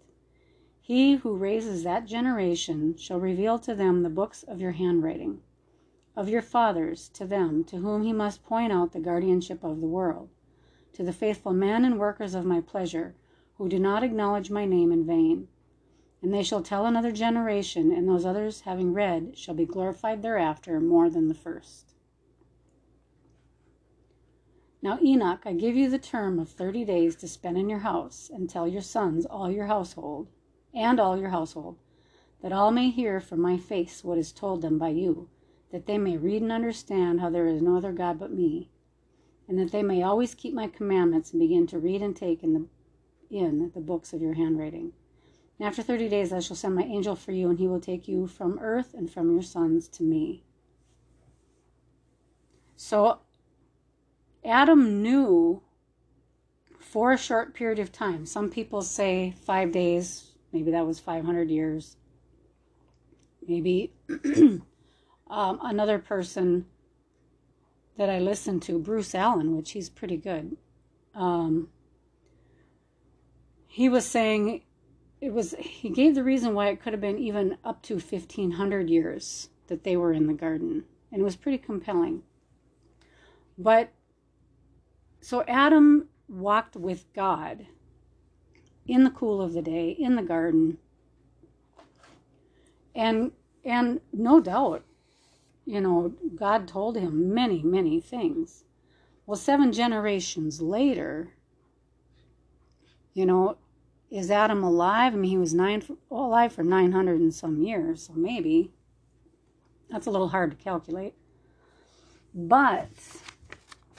he 0.87 1.15
who 1.15 1.35
raises 1.35 1.83
that 1.83 2.05
generation 2.05 2.95
shall 2.99 3.19
reveal 3.19 3.59
to 3.59 3.75
them 3.75 4.03
the 4.03 4.11
books 4.11 4.43
of 4.43 4.61
your 4.61 4.73
handwriting, 4.73 5.41
of 6.15 6.29
your 6.29 6.43
fathers, 6.43 7.09
to 7.09 7.25
them 7.25 7.65
to 7.65 7.79
whom 7.79 8.03
he 8.03 8.13
must 8.13 8.45
point 8.45 8.71
out 8.71 8.93
the 8.93 9.01
guardianship 9.01 9.65
of 9.65 9.81
the 9.81 9.87
world, 9.87 10.29
to 10.93 11.03
the 11.03 11.11
faithful 11.11 11.55
men 11.55 11.87
and 11.87 11.99
workers 11.99 12.35
of 12.35 12.45
my 12.45 12.61
pleasure, 12.61 13.15
who 13.57 13.67
do 13.67 13.79
not 13.79 14.03
acknowledge 14.03 14.51
my 14.51 14.67
name 14.67 14.93
in 14.93 15.07
vain. 15.07 15.49
And 16.25 16.33
they 16.33 16.43
shall 16.43 16.63
tell 16.63 16.87
another 16.87 17.13
generation, 17.13 17.93
and 17.93 18.09
those 18.09 18.25
others, 18.25 18.63
having 18.63 18.95
read, 18.95 19.37
shall 19.37 19.55
be 19.55 19.67
glorified 19.67 20.23
thereafter 20.23 20.81
more 20.81 21.11
than 21.11 21.29
the 21.29 21.35
first. 21.35 21.93
Now, 24.81 24.99
Enoch, 25.03 25.43
I 25.45 25.53
give 25.53 25.77
you 25.77 25.91
the 25.91 25.99
term 25.99 26.39
of 26.39 26.49
thirty 26.49 26.83
days 26.83 27.15
to 27.17 27.29
spend 27.29 27.59
in 27.59 27.69
your 27.69 27.81
house, 27.81 28.31
and 28.33 28.49
tell 28.49 28.67
your 28.67 28.81
sons, 28.81 29.27
all 29.27 29.51
your 29.51 29.67
household, 29.67 30.31
and 30.73 30.99
all 30.99 31.19
your 31.19 31.29
household, 31.29 31.77
that 32.41 32.55
all 32.55 32.71
may 32.71 32.89
hear 32.89 33.21
from 33.21 33.43
my 33.43 33.59
face 33.59 34.03
what 34.03 34.17
is 34.17 34.33
told 34.33 34.63
them 34.63 34.79
by 34.79 34.89
you, 34.89 35.29
that 35.73 35.85
they 35.85 35.99
may 35.99 36.17
read 36.17 36.41
and 36.41 36.51
understand 36.51 37.21
how 37.21 37.29
there 37.29 37.49
is 37.49 37.61
no 37.61 37.77
other 37.77 37.93
God 37.93 38.19
but 38.19 38.33
me, 38.33 38.71
and 39.47 39.59
that 39.59 39.73
they 39.73 39.83
may 39.83 40.03
always 40.03 40.35
keep 40.35 40.55
my 40.55 40.69
commandments 40.69 41.33
and 41.33 41.41
begin 41.41 41.67
to 41.67 41.79
read 41.79 42.01
and 42.01 42.17
take 42.17 42.43
in 42.43 42.55
the 42.55 42.67
in 43.29 43.71
the 43.75 43.81
books 43.81 44.15
of 44.15 44.23
your 44.23 44.33
handwriting. 44.33 44.95
And 45.59 45.69
after 45.69 45.83
thirty 45.83 46.09
days 46.09 46.33
I 46.33 46.41
shall 46.41 46.57
send 46.57 46.75
my 46.75 46.83
angel 46.83 47.17
for 47.17 47.33
you, 47.33 47.49
and 47.49 47.59
he 47.59 47.69
will 47.69 47.81
take 47.81 48.09
you 48.09 48.27
from 48.27 48.59
earth 48.61 48.95
and 48.95 49.11
from 49.11 49.33
your 49.33 49.43
sons 49.43 49.89
to 49.89 50.03
me. 50.03 50.43
So 52.77 53.21
Adam 54.45 55.03
knew 55.03 55.63
for 56.79 57.13
a 57.13 57.19
short 57.19 57.55
period 57.55 57.79
of 57.79 57.93
time. 57.93 58.27
Some 58.27 58.51
people 58.51 58.83
say 58.83 59.35
five 59.45 59.73
days, 59.73 60.35
Maybe 60.55 60.71
that 60.71 60.87
was 60.87 61.01
500 61.01 61.51
years. 61.51 61.97
Maybe 63.47 63.93
um, 65.29 65.59
another 65.61 65.99
person 65.99 66.67
that 67.99 68.09
I 68.09 68.21
listened 68.21 68.63
to, 68.63 68.79
Bruce 68.79 69.17
Allen, 69.17 69.57
which 69.57 69.73
he's 69.73 69.91
pretty 69.91 70.17
good. 70.17 70.57
Um, 71.13 71.71
he 73.67 73.89
was 73.89 74.07
saying 74.07 74.63
it 75.25 75.33
was 75.33 75.55
he 75.59 75.89
gave 75.89 76.15
the 76.15 76.23
reason 76.23 76.53
why 76.53 76.69
it 76.69 76.83
could 76.83 76.93
have 76.93 77.01
been 77.01 77.19
even 77.19 77.57
up 77.65 77.81
to 77.81 77.95
1500 77.95 78.91
years 78.91 79.49
that 79.69 79.83
they 79.83 79.97
were 79.97 80.13
in 80.13 80.27
the 80.27 80.35
garden 80.35 80.85
and 81.11 81.23
it 81.23 81.25
was 81.25 81.35
pretty 81.35 81.57
compelling. 81.57 82.23
But 83.57 83.89
so 85.23 85.43
adam 85.49 86.09
walked 86.29 86.77
with 86.77 87.11
god 87.15 87.67
in 88.87 89.05
the 89.05 89.11
cool 89.11 89.41
of 89.41 89.55
the 89.55 89.63
day 89.63 89.91
in 89.99 90.15
the 90.17 90.23
garden 90.23 90.77
and 92.95 93.33
and 93.65 94.03
no 94.13 94.41
doubt 94.41 94.85
you 95.65 95.81
know 95.81 96.13
god 96.35 96.69
told 96.69 96.99
him 96.99 97.33
many 97.33 97.63
many 97.63 97.99
things. 97.99 98.65
Well 99.25 99.39
seven 99.39 99.73
generations 99.73 100.61
later 100.61 101.33
you 103.15 103.25
know 103.25 103.57
is 104.11 104.31
adam 104.31 104.63
alive? 104.63 105.15
I 105.15 105.17
mean 105.17 105.31
he 105.31 105.39
was 105.39 105.55
nine 105.55 105.83
alive 106.11 106.53
for 106.53 106.63
900 106.63 107.21
and 107.21 107.35
some 107.35 107.63
years 107.63 108.07
so 108.07 108.13
maybe. 108.15 108.73
That's 109.91 110.07
a 110.07 110.11
little 110.11 110.29
hard 110.29 110.51
to 110.51 110.57
calculate. 110.57 111.15
But 112.35 112.89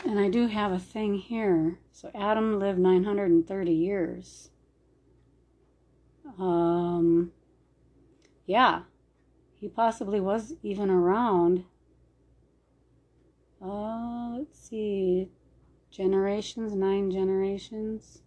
and 0.03 0.19
i 0.19 0.29
do 0.29 0.47
have 0.47 0.71
a 0.71 0.79
thing 0.79 1.15
here. 1.15 1.79
So 1.91 2.11
adam 2.13 2.59
lived 2.59 2.79
930 2.79 3.71
years. 3.71 4.49
Um, 6.37 7.31
yeah, 8.45 8.81
he 9.59 9.67
possibly 9.67 10.19
was 10.19 10.53
even 10.61 10.89
around. 10.89 11.63
Uh, 13.61 14.35
let's 14.37 14.59
see, 14.59 15.29
generations, 15.89 16.75
nine 16.75 17.09
generations. 17.09 18.21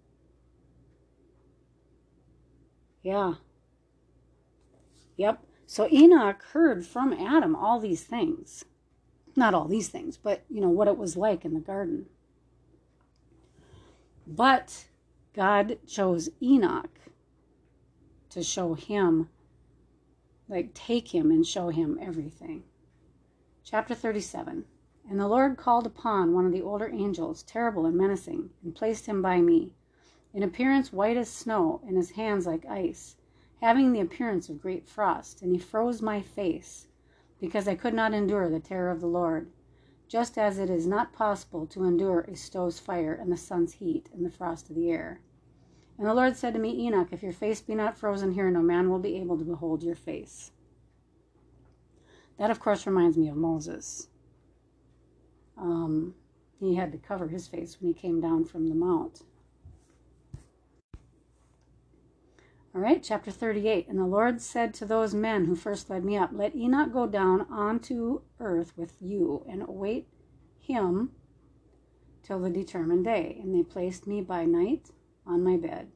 Yeah. 3.09 3.37
Yep. 5.17 5.43
So 5.67 5.89
Enoch 5.91 6.43
heard 6.53 6.85
from 6.85 7.15
Adam 7.15 7.57
all 7.57 7.81
these 7.81 8.05
things. 8.05 8.67
Not 9.35 9.55
all 9.55 9.67
these 9.67 9.89
things, 9.89 10.19
but 10.19 10.45
you 10.51 10.61
know 10.61 10.69
what 10.69 10.89
it 10.89 10.99
was 10.99 11.17
like 11.17 11.43
in 11.43 11.55
the 11.55 11.61
garden. 11.61 12.05
But 14.27 14.89
God 15.33 15.79
chose 15.87 16.29
Enoch 16.43 17.01
to 18.29 18.43
show 18.43 18.75
him, 18.75 19.31
like 20.47 20.75
take 20.75 21.15
him 21.15 21.31
and 21.31 21.47
show 21.47 21.71
him 21.71 21.99
everything. 22.03 22.65
Chapter 23.65 23.95
37 23.95 24.67
And 25.09 25.19
the 25.19 25.29
Lord 25.29 25.57
called 25.57 25.87
upon 25.87 26.35
one 26.35 26.45
of 26.45 26.53
the 26.53 26.61
older 26.61 26.91
angels, 26.93 27.43
terrible 27.43 27.87
and 27.87 27.97
menacing, 27.97 28.51
and 28.63 28.75
placed 28.75 29.07
him 29.07 29.23
by 29.23 29.41
me, 29.41 29.73
in 30.35 30.43
appearance 30.43 30.93
white 30.93 31.17
as 31.17 31.31
snow, 31.31 31.81
and 31.87 31.97
his 31.97 32.13
hands 32.13 32.47
like 32.47 32.67
ice, 32.67 33.17
having 33.61 33.93
the 33.93 34.01
appearance 34.01 34.49
of 34.49 34.61
great 34.61 34.89
frost. 34.89 35.43
And 35.43 35.53
he 35.53 35.59
froze 35.59 36.03
my 36.03 36.21
face, 36.21 36.87
because 37.41 37.67
I 37.67 37.75
could 37.75 37.95
not 37.95 38.15
endure 38.15 38.49
the 38.49 38.61
terror 38.61 38.91
of 38.91 39.01
the 39.01 39.07
Lord, 39.07 39.51
just 40.09 40.39
as 40.39 40.59
it 40.59 40.71
is 40.71 40.87
not 40.87 41.13
possible 41.13 41.67
to 41.67 41.85
endure 41.85 42.21
a 42.21 42.37
stove's 42.37 42.79
fire 42.79 43.13
and 43.13 43.31
the 43.31 43.37
sun's 43.37 43.75
heat 43.75 44.09
and 44.15 44.25
the 44.25 44.31
frost 44.31 44.71
of 44.71 44.77
the 44.77 44.91
air. 44.91 45.21
And 45.99 46.07
the 46.07 46.15
Lord 46.15 46.37
said 46.37 46.55
to 46.55 46.61
me, 46.61 46.87
Enoch, 46.87 47.09
if 47.11 47.23
your 47.23 47.33
face 47.33 47.61
be 47.61 47.75
not 47.75 47.99
frozen 47.99 48.33
here, 48.33 48.51
no 48.51 48.63
man 48.63 48.89
will 48.89 49.01
be 49.01 49.17
able 49.17 49.37
to 49.37 49.45
behold 49.45 49.83
your 49.83 49.97
face. 49.97 50.53
That, 52.39 52.51
of 52.51 52.61
course, 52.61 52.87
reminds 52.87 53.17
me 53.17 53.29
of 53.29 53.37
Moses. 53.37 54.07
Um, 55.57 56.15
he 56.61 56.77
had 56.77 56.93
to 56.93 56.99
cover 56.99 57.29
his 57.29 57.49
face 57.49 57.81
when 57.81 57.93
he 57.93 58.01
came 58.01 58.21
down 58.21 58.45
from 58.45 58.69
the 58.69 58.77
mount. 58.77 59.23
All 62.79 62.85
right, 62.85 63.03
chapter 63.03 63.33
38. 63.33 63.89
And 63.89 63.99
the 63.99 64.07
Lord 64.07 64.41
said 64.41 64.73
to 64.75 64.87
those 64.87 65.13
men 65.13 65.47
who 65.47 65.57
first 65.57 65.91
led 65.91 66.05
me 66.05 66.17
up, 66.17 66.31
Let 66.33 66.55
Enoch 66.55 66.93
go 66.93 67.09
down 67.09 67.45
onto 67.51 68.21
earth 68.39 68.73
with 68.77 68.93
you 69.01 69.45
and 69.51 69.63
await 69.63 70.07
him 70.61 71.11
till 72.23 72.39
the 72.39 72.51
determined 72.51 73.05
day. 73.05 73.37
And 73.43 73.53
they 73.53 73.65
placed 73.65 74.07
me 74.07 74.21
by 74.21 74.45
night 74.45 74.91
on 75.27 75.43
my 75.43 75.57
bed. 75.57 75.91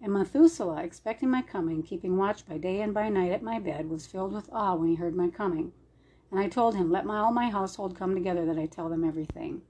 And 0.00 0.12
Methuselah, 0.12 0.84
expecting 0.84 1.30
my 1.30 1.42
coming, 1.42 1.82
keeping 1.82 2.16
watch 2.16 2.46
by 2.46 2.58
day 2.58 2.80
and 2.80 2.94
by 2.94 3.08
night 3.08 3.32
at 3.32 3.42
my 3.42 3.58
bed, 3.58 3.90
was 3.90 4.06
filled 4.06 4.34
with 4.34 4.48
awe 4.52 4.76
when 4.76 4.90
he 4.90 4.94
heard 4.94 5.16
my 5.16 5.30
coming. 5.30 5.72
And 6.30 6.38
I 6.38 6.46
told 6.48 6.76
him, 6.76 6.92
Let 6.92 7.06
my, 7.06 7.18
all 7.18 7.32
my 7.32 7.50
household 7.50 7.98
come 7.98 8.14
together 8.14 8.46
that 8.46 8.58
I 8.58 8.66
tell 8.66 8.88
them 8.88 9.02
everything. 9.02 9.62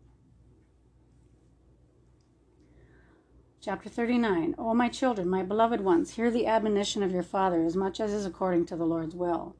Chapter 3.65 3.89
39 3.89 4.57
O 4.59 4.75
my 4.75 4.91
children, 4.91 5.27
my 5.27 5.43
beloved 5.43 5.81
ones, 5.81 6.17
hear 6.17 6.31
the 6.31 6.47
admonition 6.47 7.03
of 7.03 7.13
your 7.13 7.23
father 7.23 7.65
as 7.65 7.75
much 7.75 7.99
as 7.99 8.13
is 8.13 8.27
according 8.27 8.67
to 8.67 8.77
the 8.77 8.85
Lord's 8.85 9.15
will. 9.15 9.57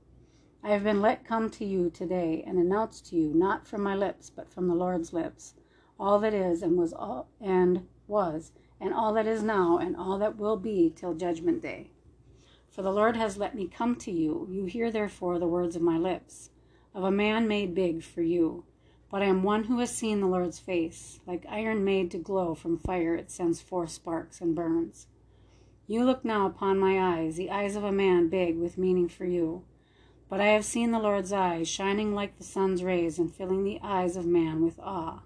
I 0.63 0.73
have 0.73 0.85
been 0.85 1.01
let 1.01 1.25
come 1.25 1.49
to 1.49 1.65
you 1.65 1.89
today 1.89 2.45
and 2.47 2.59
announce 2.59 3.01
to 3.01 3.17
you, 3.17 3.33
not 3.33 3.67
from 3.67 3.83
my 3.83 3.95
lips, 3.95 4.29
but 4.29 4.53
from 4.53 4.69
the 4.69 4.75
Lord's 4.75 5.15
lips, 5.15 5.55
all 5.99 6.19
that 6.19 6.35
is 6.35 6.61
and 6.61 6.77
was 6.77 6.93
all 6.93 7.31
and 7.41 7.87
was, 8.07 8.53
and 8.79 8.93
all 8.93 9.15
that 9.15 9.27
is 9.27 9.43
now, 9.43 9.79
and 9.79 9.97
all 9.97 10.19
that 10.19 10.37
will 10.37 10.59
be 10.59 10.93
till 10.95 11.15
judgment 11.15 11.63
day. 11.63 11.89
For 12.69 12.83
the 12.83 12.93
Lord 12.93 13.17
has 13.17 13.39
let 13.39 13.55
me 13.55 13.69
come 13.69 13.97
to 13.97 14.13
you. 14.13 14.47
You 14.51 14.67
hear 14.67 14.91
therefore 14.91 15.39
the 15.39 15.49
words 15.49 15.77
of 15.77 15.81
my 15.81 15.97
lips, 15.97 16.51
of 16.95 17.05
a 17.05 17.11
man 17.11 17.49
made 17.49 17.75
big 17.75 18.03
for 18.03 18.21
you. 18.21 18.65
But 19.15 19.23
I 19.23 19.27
am 19.27 19.45
one 19.45 19.63
who 19.63 19.79
has 19.79 19.95
seen 19.95 20.19
the 20.19 20.27
Lord's 20.27 20.59
face. 20.59 21.21
Like 21.25 21.47
iron 21.49 21.85
made 21.85 22.11
to 22.11 22.19
glow 22.19 22.57
from 22.57 22.81
fire, 22.81 23.15
it 23.15 23.31
sends 23.31 23.61
forth 23.61 23.91
sparks 23.91 24.41
and 24.41 24.57
burns. 24.57 25.07
You 25.87 26.03
look 26.03 26.25
now 26.25 26.47
upon 26.47 26.81
my 26.81 26.99
eyes, 26.99 27.37
the 27.37 27.49
eyes 27.49 27.77
of 27.77 27.85
a 27.85 27.93
man 27.93 28.29
big 28.29 28.59
with 28.59 28.77
meaning 28.77 29.09
for 29.09 29.25
you. 29.25 29.63
But 30.29 30.41
I 30.41 30.47
have 30.47 30.65
seen 30.65 30.91
the 30.91 30.99
Lord's 30.99 31.33
eyes, 31.33 31.69
shining 31.69 32.13
like 32.13 32.39
the 32.39 32.43
sun's 32.43 32.83
rays 32.83 33.21
and 33.21 33.33
filling 33.33 33.63
the 33.63 33.79
eyes 33.85 34.17
of 34.17 34.27
man 34.27 34.65
with 34.65 34.81
awe. 34.81 35.23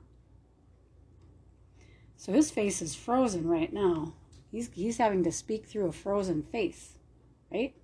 So 2.15 2.35
his 2.35 2.51
face 2.51 2.83
is 2.83 2.95
frozen 2.95 3.49
right 3.49 3.73
now. 3.73 4.13
He's, 4.53 4.71
he's 4.75 4.99
having 4.99 5.25
to 5.25 5.33
speak 5.33 5.65
through 5.65 5.87
a 5.87 5.93
frozen 5.93 6.43
face, 6.43 6.99
right? 7.51 7.75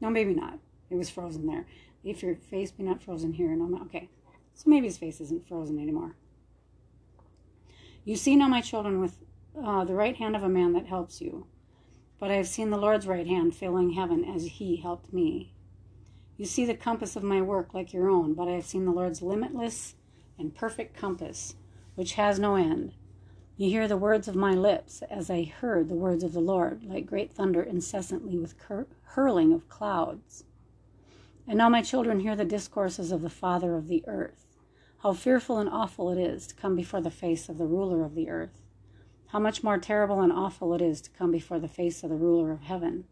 No, 0.00 0.08
maybe 0.08 0.32
not. 0.32 0.58
It 0.88 0.96
was 0.96 1.10
frozen 1.10 1.46
there. 1.46 1.66
If 2.04 2.22
your 2.22 2.36
face 2.36 2.70
be 2.70 2.82
not 2.82 3.02
frozen 3.02 3.32
here, 3.32 3.54
no, 3.56 3.78
okay. 3.86 4.10
So 4.54 4.70
maybe 4.70 4.86
his 4.86 4.98
face 4.98 5.20
isn't 5.20 5.48
frozen 5.48 5.78
anymore. 5.78 6.16
You 8.04 8.16
see 8.16 8.36
now, 8.36 8.48
my 8.48 8.60
children, 8.60 9.00
with 9.00 9.16
uh, 9.60 9.84
the 9.84 9.94
right 9.94 10.16
hand 10.16 10.36
of 10.36 10.42
a 10.42 10.48
man 10.48 10.74
that 10.74 10.86
helps 10.86 11.20
you. 11.20 11.46
But 12.18 12.30
I 12.30 12.34
have 12.34 12.48
seen 12.48 12.70
the 12.70 12.76
Lord's 12.76 13.06
right 13.06 13.26
hand 13.26 13.54
filling 13.54 13.90
heaven 13.90 14.24
as 14.24 14.44
he 14.44 14.76
helped 14.76 15.12
me. 15.12 15.54
You 16.36 16.44
see 16.44 16.64
the 16.64 16.74
compass 16.74 17.16
of 17.16 17.22
my 17.22 17.40
work 17.40 17.74
like 17.74 17.92
your 17.92 18.10
own, 18.10 18.34
but 18.34 18.48
I 18.48 18.52
have 18.52 18.66
seen 18.66 18.84
the 18.84 18.92
Lord's 18.92 19.22
limitless 19.22 19.94
and 20.38 20.54
perfect 20.54 20.96
compass, 20.96 21.54
which 21.94 22.14
has 22.14 22.38
no 22.38 22.56
end. 22.56 22.94
You 23.56 23.70
hear 23.70 23.86
the 23.86 23.96
words 23.96 24.26
of 24.26 24.34
my 24.34 24.52
lips 24.52 25.02
as 25.02 25.30
I 25.30 25.44
heard 25.44 25.88
the 25.88 25.94
words 25.94 26.24
of 26.24 26.32
the 26.32 26.40
Lord, 26.40 26.82
like 26.84 27.06
great 27.06 27.32
thunder 27.32 27.62
incessantly 27.62 28.36
with 28.36 28.58
cur- 28.58 28.88
hurling 29.02 29.52
of 29.52 29.68
clouds. 29.68 30.44
And 31.46 31.58
now 31.58 31.68
my 31.68 31.82
children 31.82 32.20
hear 32.20 32.34
the 32.34 32.44
discourses 32.44 33.12
of 33.12 33.20
the 33.20 33.30
Father 33.30 33.76
of 33.76 33.88
the 33.88 34.02
earth. 34.06 34.46
How 35.02 35.12
fearful 35.12 35.58
and 35.58 35.68
awful 35.68 36.10
it 36.10 36.18
is 36.18 36.46
to 36.46 36.54
come 36.54 36.74
before 36.74 37.02
the 37.02 37.10
face 37.10 37.50
of 37.50 37.58
the 37.58 37.66
ruler 37.66 38.04
of 38.04 38.14
the 38.14 38.30
earth. 38.30 38.62
How 39.26 39.38
much 39.38 39.62
more 39.62 39.76
terrible 39.76 40.20
and 40.20 40.32
awful 40.32 40.72
it 40.72 40.80
is 40.80 41.02
to 41.02 41.10
come 41.10 41.30
before 41.30 41.58
the 41.58 41.68
face 41.68 42.02
of 42.02 42.10
the 42.10 42.16
ruler 42.16 42.52
of 42.52 42.62
heaven, 42.62 43.04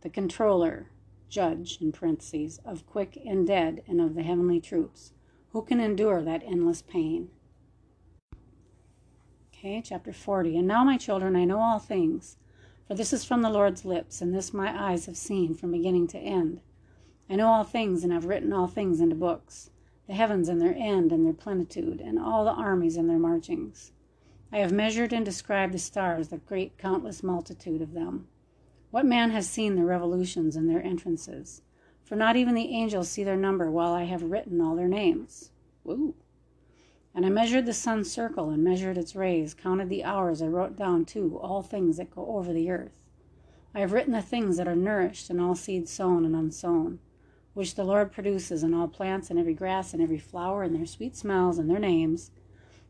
the 0.00 0.08
controller, 0.08 0.90
judge, 1.28 1.78
in 1.80 1.92
parentheses, 1.92 2.58
of 2.64 2.86
quick 2.86 3.18
and 3.26 3.46
dead 3.46 3.82
and 3.86 4.00
of 4.00 4.14
the 4.14 4.22
heavenly 4.22 4.60
troops. 4.60 5.12
Who 5.50 5.62
can 5.62 5.80
endure 5.80 6.22
that 6.22 6.42
endless 6.44 6.80
pain? 6.80 7.30
Okay, 9.52 9.82
chapter 9.82 10.12
40. 10.12 10.56
And 10.56 10.68
now, 10.68 10.84
my 10.84 10.96
children, 10.96 11.34
I 11.36 11.44
know 11.44 11.60
all 11.60 11.78
things, 11.78 12.36
for 12.86 12.94
this 12.94 13.12
is 13.12 13.24
from 13.24 13.42
the 13.42 13.50
Lord's 13.50 13.84
lips, 13.84 14.22
and 14.22 14.34
this 14.34 14.54
my 14.54 14.90
eyes 14.90 15.06
have 15.06 15.16
seen 15.16 15.54
from 15.54 15.72
beginning 15.72 16.06
to 16.08 16.18
end. 16.18 16.60
I 17.28 17.34
know 17.34 17.48
all 17.48 17.64
things 17.64 18.04
and 18.04 18.12
have 18.12 18.26
written 18.26 18.52
all 18.52 18.68
things 18.68 19.00
into 19.00 19.16
books, 19.16 19.70
the 20.06 20.14
heavens 20.14 20.48
and 20.48 20.60
their 20.60 20.74
end 20.76 21.10
and 21.10 21.26
their 21.26 21.32
plenitude, 21.32 22.00
and 22.00 22.20
all 22.20 22.44
the 22.44 22.52
armies 22.52 22.96
and 22.96 23.10
their 23.10 23.18
marchings. 23.18 23.90
I 24.52 24.58
have 24.58 24.70
measured 24.70 25.12
and 25.12 25.24
described 25.24 25.74
the 25.74 25.80
stars, 25.80 26.28
the 26.28 26.38
great 26.38 26.78
countless 26.78 27.24
multitude 27.24 27.82
of 27.82 27.94
them. 27.94 28.28
What 28.92 29.06
man 29.06 29.30
has 29.30 29.48
seen 29.48 29.74
their 29.74 29.84
revolutions 29.84 30.54
and 30.54 30.70
their 30.70 30.80
entrances? 30.80 31.62
For 32.04 32.14
not 32.14 32.36
even 32.36 32.54
the 32.54 32.70
angels 32.70 33.08
see 33.08 33.24
their 33.24 33.36
number 33.36 33.72
while 33.72 33.92
I 33.92 34.04
have 34.04 34.22
written 34.22 34.60
all 34.60 34.76
their 34.76 34.86
names. 34.86 35.50
Woo! 35.82 36.14
And 37.12 37.26
I 37.26 37.28
measured 37.28 37.66
the 37.66 37.74
sun's 37.74 38.08
circle 38.08 38.50
and 38.50 38.62
measured 38.62 38.96
its 38.96 39.16
rays, 39.16 39.52
counted 39.52 39.88
the 39.88 40.04
hours. 40.04 40.40
I 40.40 40.46
wrote 40.46 40.76
down, 40.76 41.04
too, 41.04 41.36
all 41.42 41.62
things 41.62 41.96
that 41.96 42.14
go 42.14 42.24
over 42.36 42.52
the 42.52 42.70
earth. 42.70 43.02
I 43.74 43.80
have 43.80 43.92
written 43.92 44.12
the 44.12 44.22
things 44.22 44.58
that 44.58 44.68
are 44.68 44.76
nourished, 44.76 45.28
and 45.28 45.40
all 45.40 45.56
seeds 45.56 45.90
sown 45.90 46.24
and 46.24 46.36
unsown 46.36 47.00
which 47.56 47.74
the 47.74 47.84
Lord 47.84 48.12
produces 48.12 48.62
in 48.62 48.74
all 48.74 48.86
plants 48.86 49.30
and 49.30 49.38
every 49.38 49.54
grass 49.54 49.94
and 49.94 50.02
every 50.02 50.18
flower 50.18 50.62
and 50.62 50.76
their 50.76 50.84
sweet 50.84 51.16
smells 51.16 51.56
and 51.56 51.70
their 51.70 51.78
names, 51.78 52.30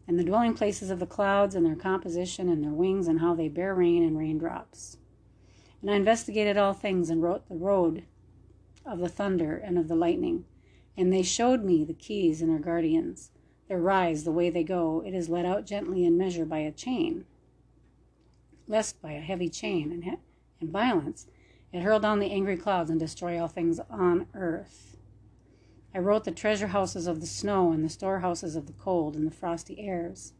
and 0.09 0.19
the 0.19 0.25
dwelling 0.25 0.55
places 0.55 0.91
of 0.91 0.99
the 0.99 1.07
clouds 1.07 1.55
and 1.55 1.65
their 1.65 1.77
composition 1.77 2.49
and 2.49 2.65
their 2.65 2.73
wings 2.73 3.07
and 3.07 3.21
how 3.21 3.33
they 3.33 3.47
bear 3.47 3.77
rain 3.77 4.03
and 4.03 4.19
raindrops. 4.19 4.97
And 5.81 5.89
I 5.89 5.95
investigated 5.95 6.57
all 6.57 6.73
things 6.73 7.11
and 7.11 7.23
wrote 7.23 7.49
the 7.49 7.55
road 7.55 8.07
of 8.85 8.99
the 8.99 9.09
thunder 9.09 9.57
and 9.57 9.79
of 9.79 9.87
the 9.87 9.95
lightning. 9.95 10.47
And 10.97 11.13
they 11.13 11.23
showed 11.23 11.63
me 11.63 11.85
the 11.85 11.95
keys 11.95 12.43
and 12.43 12.51
their 12.51 12.59
guardians. 12.59 13.31
Their 13.69 13.79
rise, 13.79 14.25
the 14.25 14.33
way 14.33 14.51
they 14.51 14.65
go, 14.65 15.01
it 15.07 15.15
is 15.15 15.29
let 15.29 15.45
out 15.45 15.65
gently 15.65 16.05
in 16.05 16.19
measure 16.19 16.45
by 16.45 16.59
a 16.59 16.73
chain, 16.73 17.25
lest 18.67 19.01
by 19.01 19.13
a 19.13 19.21
heavy 19.21 19.49
chain 19.49 19.93
and, 19.93 20.03
he- 20.03 20.19
and 20.61 20.71
violence 20.71 21.29
it 21.77 21.83
hurl 21.83 22.01
down 22.01 22.21
the 22.21 22.31
angry 22.31 22.57
clouds 22.57 22.89
and 22.89 22.99
destroy 22.99 23.39
all 23.39 23.49
things 23.49 23.79
on 23.91 24.27
earth. 24.35 24.97
I 25.95 25.99
wrote 25.99 26.25
the 26.25 26.31
treasure 26.31 26.69
houses 26.69 27.07
of 27.07 27.21
the 27.21 27.27
snow 27.27 27.71
and 27.71 27.85
the 27.85 27.91
storehouses 27.91 28.57
of 28.57 28.67
the 28.67 28.73
cold 28.73 29.15
and 29.15 29.27
the 29.27 29.35
frosty 29.35 29.81
airs. 29.81 30.33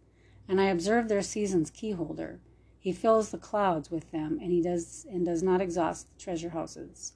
And 0.49 0.61
I 0.61 0.67
observed 0.67 1.09
their 1.09 1.23
season's 1.23 1.71
keyholder. 1.71 2.39
He 2.79 2.93
fills 2.93 3.31
the 3.31 3.39
clouds 3.39 3.91
with 3.91 4.13
them, 4.13 4.39
and 4.41 4.51
he 4.53 4.63
does 4.63 5.07
and 5.11 5.27
does 5.27 5.43
not 5.43 5.61
exhaust 5.61 6.09
the 6.09 6.23
treasure 6.23 6.51
houses. 6.51 7.15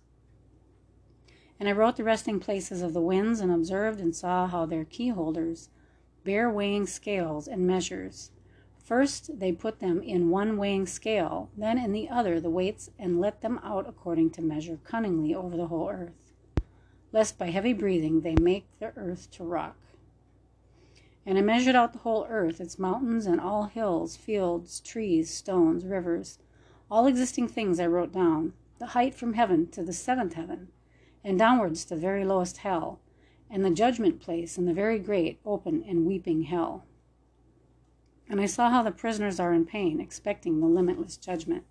And 1.58 1.68
I 1.68 1.72
wrote 1.72 1.96
the 1.96 2.04
resting 2.04 2.40
places 2.40 2.82
of 2.82 2.92
the 2.92 3.00
winds, 3.00 3.40
and 3.40 3.52
observed 3.52 4.00
and 4.00 4.14
saw 4.14 4.46
how 4.46 4.66
their 4.66 4.84
keyholders 4.84 5.68
bear 6.24 6.50
weighing 6.50 6.86
scales 6.86 7.46
and 7.46 7.66
measures, 7.66 8.32
First, 8.90 9.38
they 9.38 9.52
put 9.52 9.78
them 9.78 10.02
in 10.02 10.30
one 10.30 10.56
weighing 10.56 10.84
scale, 10.84 11.48
then 11.56 11.78
in 11.78 11.92
the 11.92 12.08
other 12.08 12.40
the 12.40 12.50
weights, 12.50 12.90
and 12.98 13.20
let 13.20 13.40
them 13.40 13.60
out 13.62 13.88
according 13.88 14.30
to 14.30 14.42
measure 14.42 14.80
cunningly 14.82 15.32
over 15.32 15.56
the 15.56 15.68
whole 15.68 15.88
earth, 15.88 16.32
lest 17.12 17.38
by 17.38 17.50
heavy 17.50 17.72
breathing 17.72 18.22
they 18.22 18.34
make 18.34 18.64
the 18.80 18.92
earth 18.96 19.30
to 19.30 19.44
rock. 19.44 19.76
And 21.24 21.38
I 21.38 21.40
measured 21.40 21.76
out 21.76 21.92
the 21.92 22.00
whole 22.00 22.26
earth, 22.28 22.60
its 22.60 22.80
mountains 22.80 23.26
and 23.26 23.40
all 23.40 23.66
hills, 23.66 24.16
fields, 24.16 24.80
trees, 24.80 25.30
stones, 25.30 25.84
rivers, 25.84 26.40
all 26.90 27.06
existing 27.06 27.46
things 27.46 27.78
I 27.78 27.86
wrote 27.86 28.12
down, 28.12 28.54
the 28.80 28.86
height 28.86 29.14
from 29.14 29.34
heaven 29.34 29.68
to 29.68 29.84
the 29.84 29.92
seventh 29.92 30.32
heaven, 30.32 30.66
and 31.22 31.38
downwards 31.38 31.84
to 31.84 31.94
the 31.94 32.00
very 32.00 32.24
lowest 32.24 32.56
hell, 32.56 32.98
and 33.48 33.64
the 33.64 33.70
judgment 33.70 34.18
place 34.18 34.58
and 34.58 34.66
the 34.66 34.74
very 34.74 34.98
great, 34.98 35.38
open, 35.46 35.84
and 35.86 36.06
weeping 36.06 36.42
hell. 36.42 36.86
And 38.30 38.40
I 38.40 38.46
saw 38.46 38.70
how 38.70 38.84
the 38.84 38.92
prisoners 38.92 39.40
are 39.40 39.52
in 39.52 39.66
pain, 39.66 40.00
expecting 40.00 40.60
the 40.60 40.66
limitless 40.66 41.16
judgment. 41.16 41.64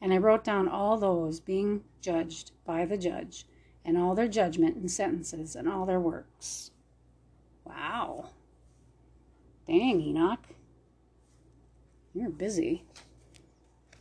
And 0.00 0.14
I 0.14 0.18
wrote 0.18 0.44
down 0.44 0.68
all 0.68 0.96
those 0.96 1.40
being 1.40 1.82
judged 2.00 2.52
by 2.64 2.84
the 2.84 2.96
judge, 2.96 3.44
and 3.84 3.98
all 3.98 4.14
their 4.14 4.28
judgment 4.28 4.76
and 4.76 4.88
sentences, 4.88 5.56
and 5.56 5.68
all 5.68 5.84
their 5.86 5.98
works. 5.98 6.70
Wow. 7.64 8.30
Dang, 9.66 10.00
Enoch. 10.00 10.44
You're 12.14 12.30
busy. 12.30 12.84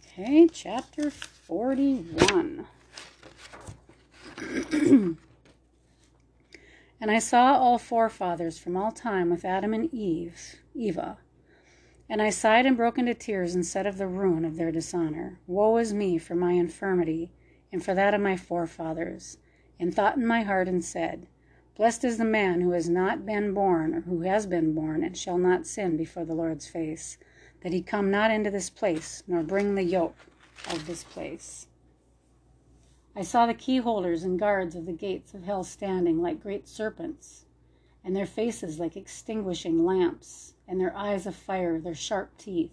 Okay, 0.06 0.48
chapter 0.48 1.10
41. 1.10 2.68
and 4.72 5.18
I 7.02 7.18
saw 7.18 7.54
all 7.58 7.80
forefathers 7.80 8.60
from 8.60 8.78
all 8.78 8.92
time 8.92 9.32
with 9.32 9.44
Adam 9.44 9.74
and 9.74 9.92
Eve, 9.92 10.58
Eva 10.76 11.18
and 12.10 12.24
I 12.24 12.32
sighed 12.32 12.66
and 12.66 12.76
broke 12.76 12.98
into 12.98 13.14
tears 13.14 13.54
and 13.54 13.64
said 13.64 13.86
of 13.86 14.00
the 14.00 14.08
ruin 14.08 14.44
of 14.44 14.56
their 14.58 14.72
dishonor, 14.72 15.40
Woe 15.46 15.78
is 15.78 15.94
me 15.94 16.18
for 16.18 16.34
my 16.34 16.54
infirmity, 16.54 17.32
and 17.72 17.86
for 17.86 17.94
that 17.94 18.16
of 18.16 18.22
my 18.22 18.36
forefathers, 18.36 19.38
and 19.80 19.94
thought 19.94 20.18
in 20.18 20.26
my 20.26 20.42
heart 20.42 20.68
and 20.68 20.84
said, 20.84 21.28
Blessed 21.76 22.04
is 22.04 22.18
the 22.18 22.26
man 22.26 22.62
who 22.62 22.72
has 22.72 22.90
not 22.90 23.28
been 23.28 23.54
born, 23.54 23.94
or 23.94 24.02
who 24.02 24.22
has 24.22 24.48
been 24.48 24.74
born, 24.74 25.04
and 25.04 25.16
shall 25.16 25.38
not 25.38 25.68
sin 25.68 25.96
before 25.96 26.26
the 26.26 26.34
Lord's 26.34 26.68
face, 26.68 27.18
that 27.62 27.74
he 27.74 27.82
come 27.82 28.10
not 28.10 28.32
into 28.32 28.50
this 28.50 28.70
place, 28.70 29.22
nor 29.28 29.44
bring 29.44 29.76
the 29.76 29.84
yoke 29.84 30.18
of 30.68 30.88
this 30.88 31.04
place. 31.04 31.68
I 33.16 33.22
saw 33.22 33.46
the 33.46 33.54
keyholders 33.54 34.24
and 34.24 34.40
guards 34.40 34.76
of 34.76 34.86
the 34.88 34.94
gates 34.94 35.34
of 35.34 35.44
hell 35.44 35.64
standing 35.64 36.22
like 36.22 36.42
great 36.42 36.68
serpents, 36.68 37.46
and 38.04 38.16
their 38.16 38.26
faces 38.26 38.80
like 38.80 38.96
extinguishing 38.96 39.86
lamps 39.86 40.54
and 40.68 40.80
their 40.80 40.96
eyes 40.96 41.26
of 41.26 41.36
fire, 41.36 41.80
their 41.80 41.96
sharp 41.96 42.38
teeth. 42.38 42.72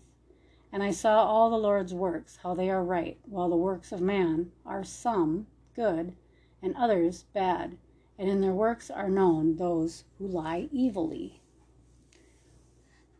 And 0.72 0.82
I 0.82 0.90
saw 0.90 1.24
all 1.24 1.50
the 1.50 1.56
Lord's 1.56 1.94
works, 1.94 2.38
how 2.42 2.54
they 2.54 2.68
are 2.70 2.84
right, 2.84 3.18
while 3.24 3.48
the 3.48 3.56
works 3.56 3.92
of 3.92 4.00
man 4.00 4.52
are 4.64 4.84
some 4.84 5.46
good 5.74 6.14
and 6.62 6.74
others 6.76 7.24
bad, 7.32 7.78
and 8.18 8.28
in 8.28 8.40
their 8.40 8.52
works 8.52 8.90
are 8.90 9.08
known 9.08 9.56
those 9.56 10.04
who 10.18 10.26
lie 10.26 10.68
evilly. 10.76 11.40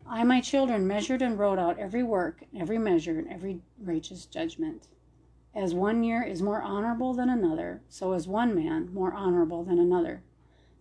I, 0.09 0.23
my 0.25 0.41
children, 0.41 0.87
measured 0.87 1.23
and 1.23 1.39
wrote 1.39 1.59
out 1.59 1.79
every 1.79 2.03
work, 2.03 2.45
every 2.57 2.79
measure, 2.79 3.19
and 3.19 3.29
every 3.29 3.61
righteous 3.79 4.27
judgment. 4.27 4.89
As 5.55 5.75
one 5.75 6.05
year 6.05 6.23
is 6.23 6.43
more 6.43 6.63
honorable 6.63 7.15
than 7.15 7.29
another, 7.29 7.83
so 7.89 8.13
is 8.13 8.29
one 8.29 8.55
man 8.55 8.93
more 8.93 9.13
honorable 9.13 9.65
than 9.65 9.79
another. 9.79 10.23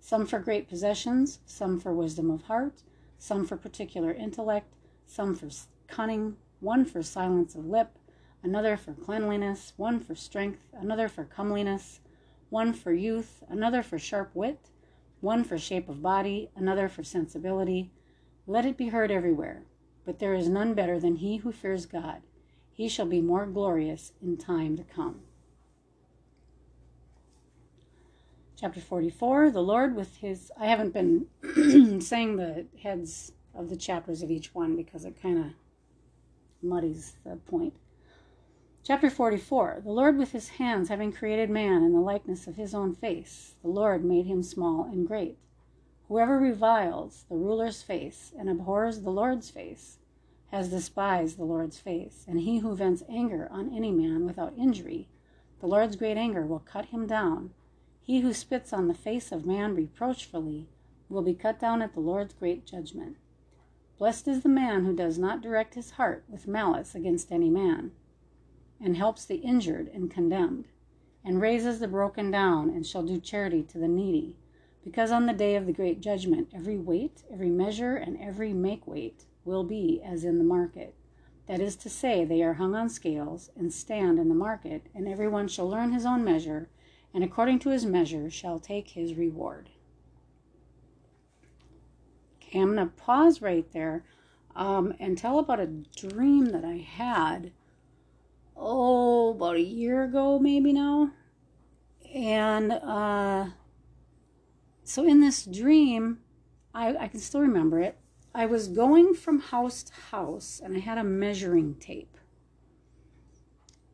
Some 0.06 0.28
for 0.28 0.38
great 0.38 0.70
possessions, 0.70 1.40
some 1.48 1.80
for 1.80 1.92
wisdom 1.92 2.30
of 2.30 2.44
heart, 2.44 2.84
some 3.18 3.44
for 3.44 3.58
particular 3.58 4.14
intellect, 4.14 4.76
some 5.08 5.34
for 5.34 5.50
cunning, 5.88 6.38
one 6.60 6.86
for 6.86 7.02
silence 7.02 7.56
of 7.56 7.66
lip, 7.66 7.98
another 8.44 8.78
for 8.78 8.94
cleanliness, 8.94 9.74
one 9.78 10.00
for 10.00 10.14
strength, 10.14 10.68
another 10.74 11.08
for 11.08 11.24
comeliness, 11.24 12.02
one 12.52 12.72
for 12.72 12.94
youth, 12.94 13.42
another 13.50 13.82
for 13.82 13.98
sharp 13.98 14.30
wit, 14.36 14.70
one 15.22 15.44
for 15.44 15.58
shape 15.58 15.90
of 15.90 16.04
body, 16.04 16.52
another 16.56 16.88
for 16.88 17.04
sensibility. 17.04 17.90
Let 18.46 18.64
it 18.64 18.78
be 18.78 18.90
heard 18.90 19.10
everywhere. 19.10 19.64
But 20.06 20.20
there 20.20 20.36
is 20.36 20.48
none 20.48 20.76
better 20.76 21.00
than 21.00 21.16
he 21.16 21.38
who 21.38 21.52
fears 21.52 21.88
God. 21.88 22.22
He 22.72 22.88
shall 22.88 23.08
be 23.08 23.22
more 23.22 23.48
glorious 23.48 24.12
in 24.22 24.38
time 24.38 24.78
to 24.78 24.84
come. 24.84 25.22
Chapter 28.58 28.80
44 28.80 29.52
The 29.52 29.62
Lord 29.62 29.98
with 29.98 30.16
his. 30.16 30.50
I 30.58 30.68
haven't 30.68 30.94
been 30.94 31.28
saying 32.02 32.38
the 32.38 32.66
heads 32.82 33.34
of 33.54 33.70
the 33.70 33.76
chapters 33.76 34.22
of 34.22 34.32
each 34.32 34.56
one 34.56 34.78
because 34.78 35.04
it 35.04 35.22
kind 35.22 35.38
of 35.38 35.46
muddies 36.62 37.18
the 37.26 37.36
point. 37.36 37.74
Chapter 38.82 39.10
44 39.10 39.82
The 39.84 39.92
Lord 39.92 40.18
with 40.18 40.32
his 40.32 40.48
hands 40.48 40.88
having 40.88 41.12
created 41.12 41.50
man 41.50 41.84
in 41.84 41.92
the 41.92 42.00
likeness 42.00 42.48
of 42.48 42.56
his 42.56 42.74
own 42.74 42.96
face, 42.96 43.56
the 43.62 43.68
Lord 43.68 44.06
made 44.06 44.26
him 44.26 44.42
small 44.42 44.86
and 44.86 45.06
great. 45.06 45.38
Whoever 46.08 46.40
reviles 46.40 47.26
the 47.28 47.36
ruler's 47.36 47.84
face 47.84 48.32
and 48.40 48.50
abhors 48.50 49.02
the 49.02 49.10
Lord's 49.10 49.50
face 49.50 49.98
has 50.52 50.70
despised 50.70 51.38
the 51.38 51.44
Lord's 51.44 51.82
face, 51.82 52.24
and 52.26 52.40
he 52.40 52.60
who 52.60 52.74
vents 52.74 53.04
anger 53.10 53.50
on 53.52 53.76
any 53.76 53.92
man 53.92 54.26
without 54.26 54.58
injury, 54.58 55.10
the 55.60 55.68
Lord's 55.68 55.98
great 55.98 56.16
anger 56.16 56.46
will 56.46 56.60
cut 56.60 56.86
him 56.86 57.06
down. 57.06 57.52
He 58.06 58.20
who 58.20 58.34
spits 58.34 58.72
on 58.72 58.88
the 58.88 58.94
face 58.94 59.32
of 59.32 59.48
man 59.48 59.74
reproachfully 59.74 60.68
will 61.10 61.24
be 61.24 61.34
cut 61.34 61.60
down 61.60 61.82
at 61.82 61.96
the 61.96 62.00
Lord's 62.00 62.36
great 62.36 62.64
judgment. 62.64 63.18
Blessed 63.98 64.28
is 64.28 64.44
the 64.44 64.50
man 64.50 64.86
who 64.86 64.96
does 64.96 65.18
not 65.18 65.42
direct 65.42 65.74
his 65.74 65.92
heart 65.92 66.24
with 66.30 66.48
malice 66.48 66.94
against 66.94 67.32
any 67.32 67.50
man, 67.50 67.94
and 68.80 68.96
helps 68.96 69.26
the 69.26 69.38
injured 69.38 69.88
and 69.88 70.12
condemned, 70.12 70.68
and 71.24 71.42
raises 71.42 71.80
the 71.80 71.88
broken 71.88 72.30
down, 72.30 72.70
and 72.70 72.86
shall 72.86 73.02
do 73.02 73.20
charity 73.20 73.64
to 73.64 73.80
the 73.80 73.88
needy. 73.88 74.36
Because 74.84 75.10
on 75.10 75.26
the 75.26 75.34
day 75.34 75.56
of 75.56 75.66
the 75.66 75.74
great 75.74 76.00
judgment, 76.00 76.50
every 76.54 76.78
weight, 76.78 77.24
every 77.34 77.50
measure, 77.50 77.96
and 77.96 78.22
every 78.22 78.54
make 78.54 78.86
weight 78.86 79.26
will 79.46 79.64
be 79.64 80.00
as 80.06 80.24
in 80.24 80.38
the 80.38 80.44
market. 80.44 80.94
That 81.48 81.60
is 81.60 81.76
to 81.78 81.90
say, 81.90 82.24
they 82.24 82.44
are 82.44 82.54
hung 82.54 82.76
on 82.76 82.90
scales 82.90 83.50
and 83.56 83.74
stand 83.74 84.20
in 84.20 84.30
the 84.30 84.36
market, 84.36 84.84
and 84.94 85.08
every 85.08 85.28
one 85.28 85.48
shall 85.48 85.68
learn 85.68 85.92
his 85.92 86.06
own 86.06 86.24
measure, 86.24 86.70
and 87.16 87.24
according 87.24 87.58
to 87.60 87.70
his 87.70 87.86
measure 87.86 88.30
shall 88.30 88.60
take 88.60 88.90
his 88.90 89.14
reward. 89.16 89.70
Okay, 92.36 92.60
I'm 92.60 92.76
going 92.76 92.90
to 92.90 92.94
pause 92.94 93.42
right 93.42 93.66
there 93.72 94.04
um, 94.54 94.94
and 95.00 95.18
tell 95.18 95.40
about 95.40 95.62
a 95.62 95.66
dream 95.66 96.48
that 96.48 96.66
I 96.66 96.76
had, 96.76 97.54
oh, 98.58 99.32
about 99.32 99.56
a 99.56 99.62
year 99.62 100.04
ago, 100.04 100.40
maybe 100.40 100.74
now. 100.74 101.12
And 102.14 102.74
uh, 102.74 103.46
so 104.84 105.08
in 105.08 105.22
this 105.22 105.46
dream, 105.46 106.20
I, 106.74 106.98
I 106.98 107.08
can 107.08 107.22
still 107.22 107.40
remember 107.40 107.80
it. 107.80 107.98
I 108.34 108.46
was 108.46 108.68
going 108.68 109.14
from 109.14 109.40
house 109.40 109.84
to 109.84 109.94
house 109.94 110.62
and 110.62 110.76
I 110.76 110.80
had 110.80 110.98
a 110.98 111.04
measuring 111.06 111.76
tape. 111.76 112.18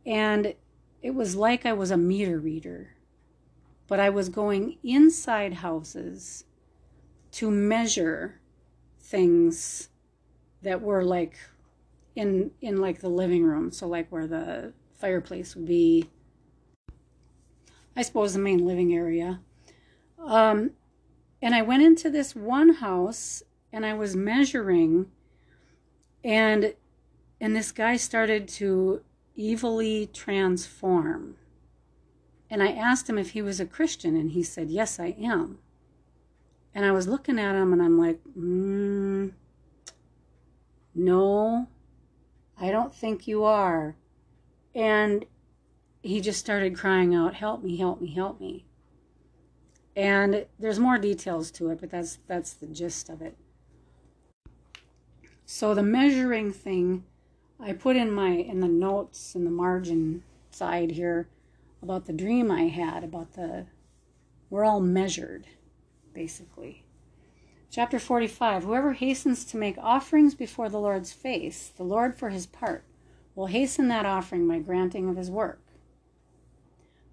And 0.07 0.55
it 1.03 1.11
was 1.11 1.35
like 1.35 1.67
I 1.67 1.73
was 1.73 1.91
a 1.91 1.97
meter 1.97 2.39
reader, 2.39 2.95
but 3.91 3.99
I 3.99 4.09
was 4.09 4.29
going 4.29 4.77
inside 4.85 5.55
houses 5.55 6.45
to 7.31 7.51
measure 7.51 8.39
things 9.01 9.89
that 10.61 10.81
were 10.81 11.03
like 11.03 11.37
in 12.15 12.51
in 12.61 12.77
like 12.77 13.01
the 13.01 13.09
living 13.09 13.43
room 13.43 13.69
so 13.69 13.85
like 13.85 14.07
where 14.09 14.27
the 14.27 14.71
fireplace 14.93 15.57
would 15.57 15.65
be. 15.65 16.09
I 17.93 18.03
suppose 18.03 18.31
the 18.31 18.39
main 18.39 18.65
living 18.65 18.93
area. 18.93 19.41
Um 20.17 20.71
and 21.41 21.53
i 21.53 21.61
went 21.61 21.83
into 21.83 22.09
this 22.09 22.33
one 22.33 22.75
house 22.75 23.43
and 23.73 23.85
i 23.85 23.93
was 23.93 24.15
measuring 24.15 25.07
and 26.23 26.75
and 27.41 27.53
this 27.53 27.73
guy 27.73 27.97
started 27.97 28.47
to 28.47 29.01
evilly 29.37 30.07
transform 30.13 31.35
and 32.51 32.61
i 32.61 32.71
asked 32.71 33.09
him 33.09 33.17
if 33.17 33.31
he 33.31 33.41
was 33.41 33.59
a 33.59 33.65
christian 33.65 34.15
and 34.15 34.31
he 34.31 34.43
said 34.43 34.69
yes 34.69 34.99
i 34.99 35.15
am 35.19 35.57
and 36.73 36.85
I 36.85 36.91
was 36.91 37.07
looking 37.07 37.39
at 37.39 37.55
him 37.55 37.73
and 37.73 37.81
I'm 37.81 37.97
like, 37.97 38.19
mm, 38.37 39.31
no, 40.95 41.67
I 42.59 42.71
don't 42.71 42.93
think 42.93 43.27
you 43.27 43.43
are. 43.43 43.95
And 44.73 45.25
he 46.01 46.21
just 46.21 46.39
started 46.39 46.77
crying 46.77 47.13
out, 47.13 47.35
help 47.35 47.63
me, 47.63 47.77
help 47.77 48.01
me, 48.01 48.13
help 48.13 48.39
me. 48.39 48.65
And 49.95 50.45
there's 50.57 50.79
more 50.79 50.97
details 50.97 51.51
to 51.51 51.69
it, 51.69 51.81
but 51.81 51.89
that's 51.89 52.19
that's 52.27 52.53
the 52.53 52.67
gist 52.67 53.09
of 53.09 53.21
it. 53.21 53.37
So 55.45 55.73
the 55.73 55.83
measuring 55.83 56.53
thing, 56.53 57.03
I 57.59 57.73
put 57.73 57.97
in 57.97 58.09
my 58.13 58.29
in 58.29 58.61
the 58.61 58.69
notes 58.69 59.35
in 59.35 59.43
the 59.43 59.51
margin 59.51 60.23
side 60.49 60.91
here 60.91 61.27
about 61.81 62.05
the 62.05 62.13
dream 62.13 62.51
I 62.51 62.63
had 62.63 63.03
about 63.03 63.33
the 63.33 63.67
we're 64.49 64.65
all 64.65 64.81
measured 64.81 65.47
basically. 66.13 66.85
Chapter 67.69 67.99
45 67.99 68.63
Whoever 68.63 68.93
hastens 68.93 69.45
to 69.45 69.57
make 69.57 69.77
offerings 69.77 70.35
before 70.35 70.69
the 70.69 70.79
Lord's 70.79 71.13
face, 71.13 71.71
the 71.75 71.83
Lord 71.83 72.17
for 72.17 72.29
his 72.29 72.45
part, 72.45 72.83
will 73.33 73.47
hasten 73.47 73.87
that 73.87 74.05
offering 74.05 74.47
by 74.47 74.59
granting 74.59 75.09
of 75.09 75.15
his 75.15 75.31
work. 75.31 75.61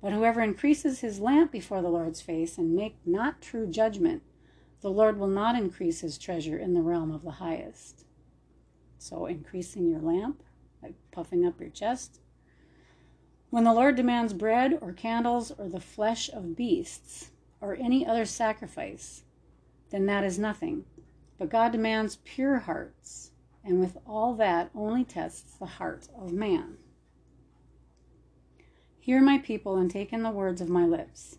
But 0.02 0.12
whoever 0.12 0.40
increases 0.40 1.00
his 1.00 1.20
lamp 1.20 1.50
before 1.50 1.82
the 1.82 1.88
Lord's 1.88 2.20
face 2.20 2.58
and 2.58 2.74
make 2.74 2.96
not 3.04 3.40
true 3.40 3.66
judgment, 3.66 4.22
the 4.80 4.90
Lord 4.90 5.18
will 5.18 5.28
not 5.28 5.56
increase 5.56 6.00
his 6.00 6.18
treasure 6.18 6.58
in 6.58 6.74
the 6.74 6.82
realm 6.82 7.10
of 7.10 7.22
the 7.22 7.32
highest. 7.32 8.04
So, 8.98 9.26
increasing 9.26 9.88
your 9.88 10.00
lamp, 10.00 10.42
like 10.82 10.94
puffing 11.10 11.46
up 11.46 11.60
your 11.60 11.70
chest. 11.70 12.20
When 13.50 13.64
the 13.64 13.72
Lord 13.72 13.96
demands 13.96 14.34
bread 14.34 14.78
or 14.80 14.92
candles 14.92 15.50
or 15.52 15.68
the 15.68 15.80
flesh 15.80 16.28
of 16.28 16.56
beasts, 16.56 17.30
or 17.60 17.74
any 17.74 18.06
other 18.06 18.24
sacrifice, 18.24 19.22
then 19.90 20.06
that 20.06 20.24
is 20.24 20.38
nothing. 20.38 20.84
But 21.38 21.48
God 21.48 21.72
demands 21.72 22.18
pure 22.24 22.58
hearts, 22.58 23.32
and 23.64 23.80
with 23.80 23.98
all 24.06 24.34
that 24.34 24.70
only 24.74 25.04
tests 25.04 25.54
the 25.54 25.66
heart 25.66 26.08
of 26.16 26.32
man. 26.32 26.76
Hear 29.00 29.22
my 29.22 29.38
people 29.38 29.76
and 29.76 29.90
take 29.90 30.12
in 30.12 30.22
the 30.22 30.30
words 30.30 30.60
of 30.60 30.68
my 30.68 30.84
lips. 30.84 31.38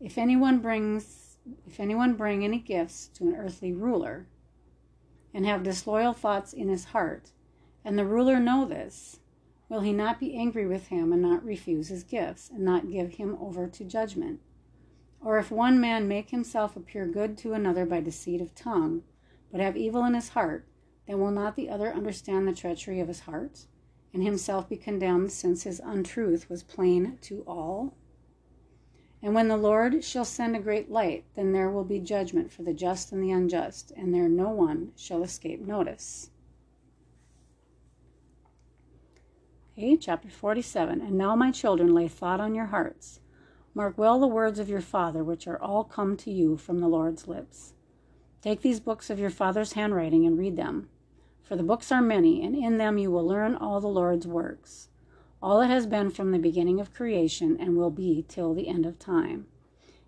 If 0.00 0.16
anyone 0.16 0.58
brings 0.58 1.28
if 1.66 1.80
anyone 1.80 2.14
bring 2.14 2.44
any 2.44 2.58
gifts 2.58 3.08
to 3.14 3.26
an 3.26 3.34
earthly 3.34 3.72
ruler, 3.72 4.26
and 5.32 5.46
have 5.46 5.62
disloyal 5.62 6.12
thoughts 6.12 6.52
in 6.52 6.68
his 6.68 6.86
heart, 6.86 7.30
and 7.84 7.98
the 7.98 8.04
ruler 8.04 8.38
know 8.38 8.66
this, 8.66 9.20
will 9.68 9.80
he 9.80 9.92
not 9.92 10.18
be 10.18 10.34
angry 10.34 10.66
with 10.66 10.88
him 10.88 11.12
and 11.12 11.20
not 11.20 11.44
refuse 11.44 11.88
his 11.88 12.02
gifts, 12.02 12.50
and 12.50 12.64
not 12.64 12.90
give 12.90 13.14
him 13.14 13.36
over 13.40 13.66
to 13.66 13.84
judgment? 13.84 14.40
Or 15.20 15.38
if 15.38 15.50
one 15.50 15.80
man 15.80 16.08
make 16.08 16.30
himself 16.30 16.76
appear 16.76 17.06
good 17.06 17.36
to 17.38 17.52
another 17.52 17.84
by 17.84 18.00
deceit 18.00 18.40
of 18.40 18.54
tongue, 18.54 19.02
but 19.50 19.60
have 19.60 19.76
evil 19.76 20.04
in 20.04 20.14
his 20.14 20.30
heart, 20.30 20.66
then 21.06 21.18
will 21.18 21.30
not 21.30 21.56
the 21.56 21.68
other 21.68 21.92
understand 21.92 22.46
the 22.46 22.52
treachery 22.52 23.00
of 23.00 23.08
his 23.08 23.20
heart, 23.20 23.66
and 24.12 24.22
himself 24.22 24.68
be 24.68 24.76
condemned, 24.76 25.32
since 25.32 25.64
his 25.64 25.80
untruth 25.84 26.48
was 26.48 26.62
plain 26.62 27.18
to 27.22 27.42
all? 27.46 27.94
And 29.20 29.34
when 29.34 29.48
the 29.48 29.56
Lord 29.56 30.04
shall 30.04 30.24
send 30.24 30.54
a 30.54 30.60
great 30.60 30.90
light, 30.90 31.24
then 31.34 31.52
there 31.52 31.70
will 31.70 31.84
be 31.84 31.98
judgment 31.98 32.52
for 32.52 32.62
the 32.62 32.72
just 32.72 33.10
and 33.10 33.22
the 33.22 33.32
unjust, 33.32 33.92
and 33.96 34.14
there 34.14 34.28
no 34.28 34.50
one 34.50 34.92
shall 34.96 35.24
escape 35.24 35.60
notice. 35.60 36.30
Okay, 39.78 39.96
chapter 39.96 40.28
47. 40.28 41.00
And 41.00 41.16
now, 41.16 41.36
my 41.36 41.52
children, 41.52 41.94
lay 41.94 42.08
thought 42.08 42.40
on 42.40 42.52
your 42.52 42.66
hearts 42.66 43.20
Mark 43.74 43.96
well 43.96 44.18
the 44.18 44.26
words 44.26 44.58
of 44.58 44.68
your 44.68 44.80
Father, 44.80 45.22
which 45.22 45.46
are 45.46 45.62
all 45.62 45.84
come 45.84 46.16
to 46.16 46.32
you 46.32 46.56
from 46.56 46.80
the 46.80 46.88
Lord's 46.88 47.28
lips. 47.28 47.74
Take 48.42 48.62
these 48.62 48.80
books 48.80 49.08
of 49.08 49.20
your 49.20 49.30
Father's 49.30 49.74
handwriting 49.74 50.26
and 50.26 50.36
read 50.36 50.56
them. 50.56 50.88
For 51.44 51.54
the 51.54 51.62
books 51.62 51.92
are 51.92 52.02
many, 52.02 52.44
and 52.44 52.56
in 52.56 52.78
them 52.78 52.98
you 52.98 53.12
will 53.12 53.24
learn 53.24 53.54
all 53.54 53.80
the 53.80 53.86
Lord's 53.86 54.26
works, 54.26 54.88
all 55.40 55.60
that 55.60 55.70
has 55.70 55.86
been 55.86 56.10
from 56.10 56.32
the 56.32 56.40
beginning 56.40 56.80
of 56.80 56.92
creation 56.92 57.56
and 57.60 57.76
will 57.76 57.92
be 57.92 58.24
till 58.26 58.54
the 58.54 58.66
end 58.66 58.84
of 58.84 58.98
time. 58.98 59.46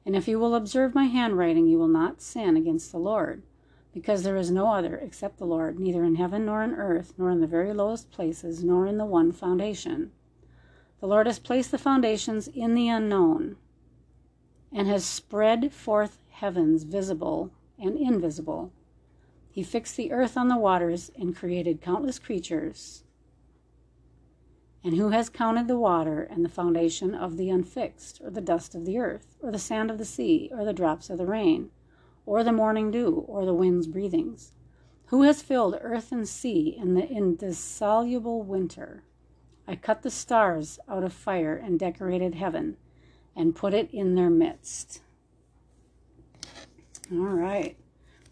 And 0.05 0.17
if 0.17 0.27
you 0.27 0.41
will 0.41 0.57
observe 0.57 0.97
my 0.97 1.05
handwriting, 1.05 1.69
you 1.69 1.79
will 1.79 1.87
not 1.87 2.21
sin 2.21 2.57
against 2.57 2.91
the 2.91 2.99
Lord, 2.99 3.45
because 3.93 4.23
there 4.23 4.37
is 4.37 4.51
no 4.51 4.73
other 4.73 4.97
except 4.97 5.39
the 5.39 5.47
Lord, 5.47 5.79
neither 5.79 6.05
in 6.05 6.15
heaven 6.15 6.47
nor 6.47 6.63
in 6.63 6.75
earth, 6.75 7.15
nor 7.19 7.31
in 7.31 7.41
the 7.41 7.47
very 7.47 7.73
lowest 7.73 8.11
places, 8.11 8.63
nor 8.63 8.87
in 8.87 8.99
the 8.99 9.05
one 9.05 9.33
foundation. 9.33 10.13
The 11.01 11.07
Lord 11.07 11.27
has 11.27 11.39
placed 11.39 11.71
the 11.71 11.79
foundations 11.79 12.47
in 12.49 12.75
the 12.75 12.89
unknown 12.89 13.57
and 14.73 14.87
has 14.87 15.05
spread 15.05 15.73
forth 15.73 16.19
heavens 16.31 16.85
visible 16.85 17.51
and 17.79 17.97
invisible. 17.97 18.73
He 19.51 19.63
fixed 19.63 19.97
the 19.97 20.13
earth 20.13 20.37
on 20.37 20.49
the 20.49 20.59
waters 20.59 21.11
and 21.19 21.35
created 21.35 21.81
countless 21.81 22.19
creatures. 22.19 23.03
And 24.85 24.95
who 24.95 25.09
has 25.11 25.29
counted 25.29 25.67
the 25.67 25.79
water 25.79 26.23
and 26.23 26.45
the 26.45 26.49
foundation 26.49 27.15
of 27.15 27.37
the 27.37 27.51
unfixed, 27.51 28.21
or 28.23 28.31
the 28.31 28.41
dust 28.41 28.75
of 28.75 28.87
the 28.87 28.99
earth, 28.99 29.37
or 29.43 29.51
the 29.51 29.59
sand 29.59 29.91
of 29.91 29.99
the 29.99 30.05
sea, 30.05 30.51
or 30.53 30.65
the 30.65 30.73
drops 30.73 31.11
of 31.11 31.19
the 31.19 31.27
rain, 31.27 31.71
or 32.31 32.45
the 32.45 32.53
morning 32.53 32.93
dew, 32.93 33.25
or 33.27 33.45
the 33.45 33.53
wind's 33.53 33.89
breathings? 33.89 34.53
Who 35.07 35.23
has 35.23 35.43
filled 35.43 35.77
earth 35.81 36.13
and 36.13 36.29
sea 36.29 36.77
in 36.81 36.95
the 36.95 37.05
indissoluble 37.05 38.45
winter? 38.45 39.03
I 39.67 39.75
cut 39.75 40.03
the 40.03 40.13
stars 40.13 40.79
out 40.89 41.03
of 41.03 41.13
fire 41.13 41.57
and 41.57 41.77
decorated 41.77 42.37
heaven 42.37 42.77
and 43.35 43.57
put 43.57 43.75
it 43.75 43.91
in 43.93 44.15
their 44.15 44.31
midst. 44.31 45.01
All 47.11 47.19
right. 47.19 47.77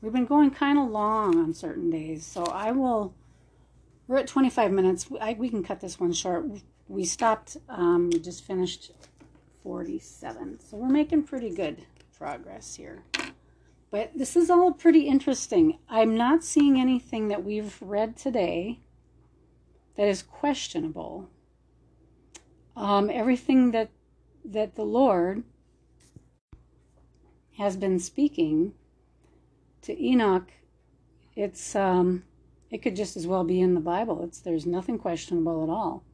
We've 0.01 0.13
been 0.13 0.27
going 0.27 0.53
kind 0.53 0.79
of 0.79 0.91
long 0.91 1.37
on 1.37 1.53
certain 1.53 1.91
days, 1.91 2.25
so 2.25 2.45
I 2.45 2.71
will. 2.71 3.17
We're 4.07 4.19
at 4.19 4.29
25 4.29 4.71
minutes. 4.71 5.09
I, 5.21 5.33
we 5.33 5.49
can 5.49 5.65
cut 5.65 5.81
this 5.81 5.99
one 5.99 6.13
short. 6.13 6.47
We 6.87 7.05
stopped, 7.05 7.57
um, 7.69 8.11
we 8.11 8.21
just 8.21 8.45
finished 8.45 8.93
47. 9.65 10.61
So 10.61 10.77
we're 10.77 10.89
making 10.89 11.25
pretty 11.25 11.51
good 11.51 11.85
progress 12.17 12.77
here. 12.77 13.03
But 13.91 14.13
this 14.15 14.37
is 14.37 14.51
all 14.51 14.73
pretty 14.73 15.01
interesting. 15.01 15.79
I'm 15.89 16.17
not 16.17 16.45
seeing 16.45 16.79
anything 16.79 17.29
that 17.29 17.45
we've 17.45 17.77
read 17.81 18.17
today 18.17 18.81
that 19.97 20.07
is 20.07 20.23
questionable. 20.23 21.31
Um, 22.77 23.11
everything 23.11 23.73
that 23.73 23.91
that 24.45 24.77
the 24.77 24.85
Lord 24.85 25.43
has 27.59 27.77
been 27.77 27.99
speaking 27.99 28.73
to 29.83 30.01
Enoch, 30.01 30.53
it's 31.35 31.75
um, 31.75 32.25
it 32.71 32.83
could 32.83 32.95
just 32.95 33.17
as 33.17 33.27
well 33.27 33.43
be 33.43 33.61
in 33.61 33.75
the 33.75 33.81
Bible. 33.81 34.23
It's 34.23 34.39
there's 34.39 34.67
nothing 34.67 34.99
questionable 34.99 35.65
at 35.65 35.71
all. 35.71 36.05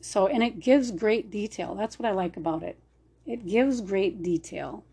So 0.00 0.28
and 0.28 0.44
it 0.44 0.60
gives 0.60 0.92
great 0.92 1.28
detail. 1.30 1.74
That's 1.74 1.98
what 1.98 2.08
I 2.08 2.12
like 2.12 2.36
about 2.36 2.62
it. 2.62 2.78
It 3.26 3.46
gives 3.46 3.80
great 3.80 4.22
detail. 4.22 4.84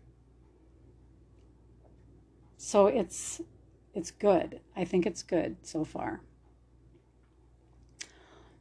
So 2.56 2.86
it's 2.86 3.40
it's 3.94 4.10
good. 4.10 4.60
I 4.76 4.84
think 4.84 5.06
it's 5.06 5.22
good 5.22 5.56
so 5.62 5.84
far. 5.84 6.20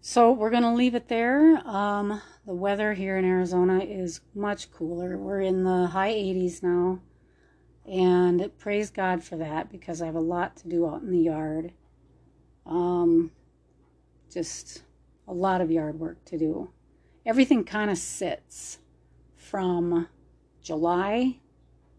So 0.07 0.31
we're 0.31 0.51
going 0.51 0.63
to 0.63 0.73
leave 0.73 0.93
it 0.93 1.07
there. 1.07 1.57
Um, 1.67 2.21
the 2.45 2.53
weather 2.53 2.93
here 2.93 3.17
in 3.17 3.25
Arizona 3.25 3.79
is 3.79 4.21
much 4.35 4.71
cooler. 4.71 5.17
We're 5.17 5.41
in 5.41 5.63
the 5.63 5.87
high 5.87 6.13
80s 6.13 6.61
now. 6.61 6.99
And 7.85 8.51
praise 8.59 8.91
God 8.91 9.23
for 9.23 9.35
that 9.37 9.71
because 9.71 10.01
I 10.01 10.05
have 10.05 10.15
a 10.15 10.19
lot 10.19 10.55
to 10.57 10.69
do 10.69 10.87
out 10.87 11.01
in 11.01 11.11
the 11.11 11.19
yard. 11.19 11.73
Um, 12.65 13.31
just 14.31 14.83
a 15.27 15.33
lot 15.33 15.59
of 15.59 15.71
yard 15.71 15.99
work 15.99 16.23
to 16.25 16.37
do. 16.37 16.69
Everything 17.25 17.63
kind 17.63 17.89
of 17.89 17.97
sits 17.97 18.77
from 19.35 20.07
July. 20.61 21.39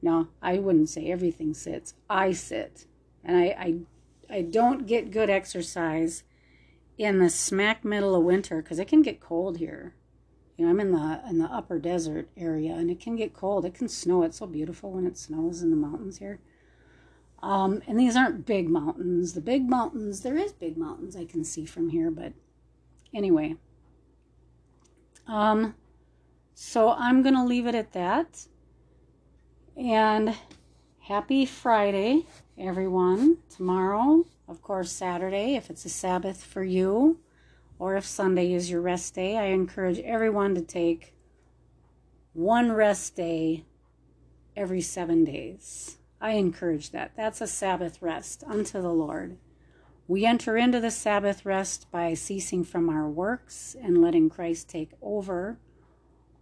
No, 0.03 0.29
I 0.43 0.59
wouldn't 0.59 0.89
say 0.89 1.11
everything 1.11 1.55
sits. 1.55 1.95
I 2.09 2.33
sit. 2.33 2.87
And 3.25 3.37
I, 3.37 3.45
I, 4.31 4.37
I 4.39 4.43
don't 4.43 4.87
get 4.87 5.11
good 5.11 5.31
exercise 5.31 6.23
in 6.99 7.19
the 7.19 7.31
smack 7.31 7.85
middle 7.85 8.15
of 8.15 8.23
winter 8.23 8.63
because 8.63 8.79
it 8.79 8.89
can 8.89 9.03
get 9.03 9.21
cold 9.21 9.59
here. 9.59 9.95
You 10.57 10.65
know, 10.65 10.71
I'm 10.71 10.81
in 10.81 10.93
the 10.93 11.21
in 11.29 11.39
the 11.39 11.47
upper 11.47 11.79
desert 11.79 12.29
area, 12.37 12.75
and 12.75 12.91
it 12.91 12.99
can 12.99 13.17
get 13.17 13.35
cold. 13.35 13.67
It 13.67 13.75
can 13.75 13.89
snow. 13.89 14.23
It's 14.23 14.39
so 14.39 14.47
beautiful 14.47 14.93
when 14.93 15.07
it 15.07 15.19
snows 15.19 15.61
in 15.61 15.71
the 15.71 15.77
mountains 15.77 16.19
here. 16.19 16.41
Um, 17.43 17.83
and 17.87 18.01
these 18.01 18.17
aren't 18.17 18.47
big 18.47 18.69
mountains. 18.69 19.35
The 19.35 19.43
big 19.43 19.69
mountains, 19.69 20.23
there 20.23 20.37
is 20.37 20.53
big 20.53 20.79
mountains 20.79 21.15
I 21.15 21.27
can 21.27 21.45
see 21.45 21.67
from 21.67 21.91
here, 21.91 22.11
but 22.11 22.33
anyway. 23.13 23.57
Um, 25.27 25.75
so 26.55 26.91
I'm 26.93 27.23
gonna 27.23 27.45
leave 27.45 27.67
it 27.67 27.75
at 27.75 27.93
that. 27.93 28.47
And 29.77 30.35
happy 31.01 31.45
Friday, 31.45 32.27
everyone. 32.59 33.39
Tomorrow 33.51 34.25
of 34.49 34.63
course, 34.63 34.93
Saturday, 34.93 35.57
if 35.57 35.71
it's 35.71 35.85
a 35.85 35.89
Sabbath 35.91 36.45
for 36.45 36.63
you, 36.63 37.19
or 37.79 37.97
if 37.97 38.05
Sunday 38.05 38.53
is 38.53 38.71
your 38.71 38.81
rest 38.81 39.15
day, 39.15 39.37
I 39.37 39.47
encourage 39.47 39.99
everyone 40.01 40.55
to 40.55 40.63
take 40.63 41.15
one 42.33 42.73
rest 42.73 43.17
day 43.17 43.65
every 44.57 44.81
seven 44.81 45.25
days. 45.25 45.99
I 46.21 46.33
encourage 46.33 46.91
that. 46.91 47.13
That's 47.17 47.41
a 47.41 47.47
Sabbath 47.47 48.01
rest 48.01 48.45
unto 48.47 48.81
the 48.81 48.93
Lord. 48.93 49.37
We 50.09 50.25
enter 50.25 50.57
into 50.57 50.81
the 50.81 50.93
Sabbath 50.93 51.45
rest 51.45 51.91
by 51.91 52.15
ceasing 52.15 52.63
from 52.63 52.89
our 52.89 53.09
works 53.09 53.77
and 53.83 54.01
letting 54.01 54.31
Christ 54.31 54.69
take 54.69 54.93
over 55.03 55.59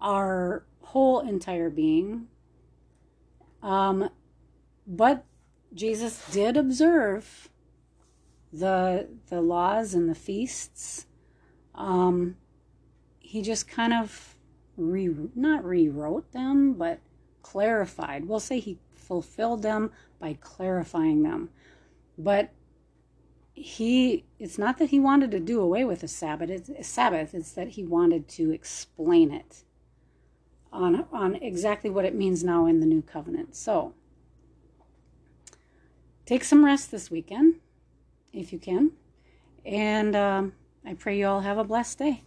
our 0.01 0.67
whole 0.83 1.21
entire 1.21 1.71
being. 1.71 2.29
Um, 3.65 4.11
but 4.87 5.25
Jesus 5.73 6.23
did 6.31 6.57
observe 6.57 7.49
the 8.53 9.09
the 9.31 9.41
laws 9.41 9.95
and 9.95 10.09
the 10.09 10.15
feasts. 10.15 11.07
Um, 11.75 12.37
he 13.19 13.41
just 13.41 13.67
kind 13.67 13.95
of 13.95 14.37
re 14.77 15.09
not 15.35 15.65
rewrote 15.65 16.31
them, 16.33 16.75
but 16.75 17.01
clarified. 17.43 18.29
We'll 18.29 18.39
say 18.39 18.61
he 18.61 18.79
fulfilled 18.95 19.63
them 19.63 19.91
by 20.21 20.37
clarifying 20.41 21.23
them, 21.23 21.49
but 22.19 22.53
he 23.55 24.25
it's 24.39 24.59
not 24.59 24.77
that 24.77 24.91
he 24.91 25.01
wanted 25.01 25.31
to 25.31 25.41
do 25.41 25.61
away 25.61 25.87
with 25.87 26.03
the 26.03 26.09
Sabbath. 26.09 26.51
It's 26.51 26.87
Sabbath. 26.87 27.35
It's 27.35 27.53
that 27.53 27.69
he 27.69 27.83
wanted 27.83 28.29
to 28.29 28.51
explain 28.51 29.33
it 29.33 29.64
on 30.75 31.07
on 31.13 31.37
exactly 31.37 31.89
what 31.89 32.05
it 32.05 32.15
means 32.15 32.45
now 32.45 32.67
in 32.67 32.81
the 32.81 32.87
new 32.87 33.01
covenant. 33.01 33.57
So 33.57 33.95
take 36.27 36.45
some 36.45 36.65
rest 36.65 36.91
this 36.91 37.11
weekend 37.11 37.55
if 38.33 38.53
you 38.53 38.59
can. 38.59 38.91
And 39.65 40.15
um, 40.15 40.53
I 40.85 40.95
pray 40.95 41.19
you 41.19 41.27
all 41.27 41.41
have 41.41 41.57
a 41.57 41.65
blessed 41.65 41.99
day. 41.99 42.23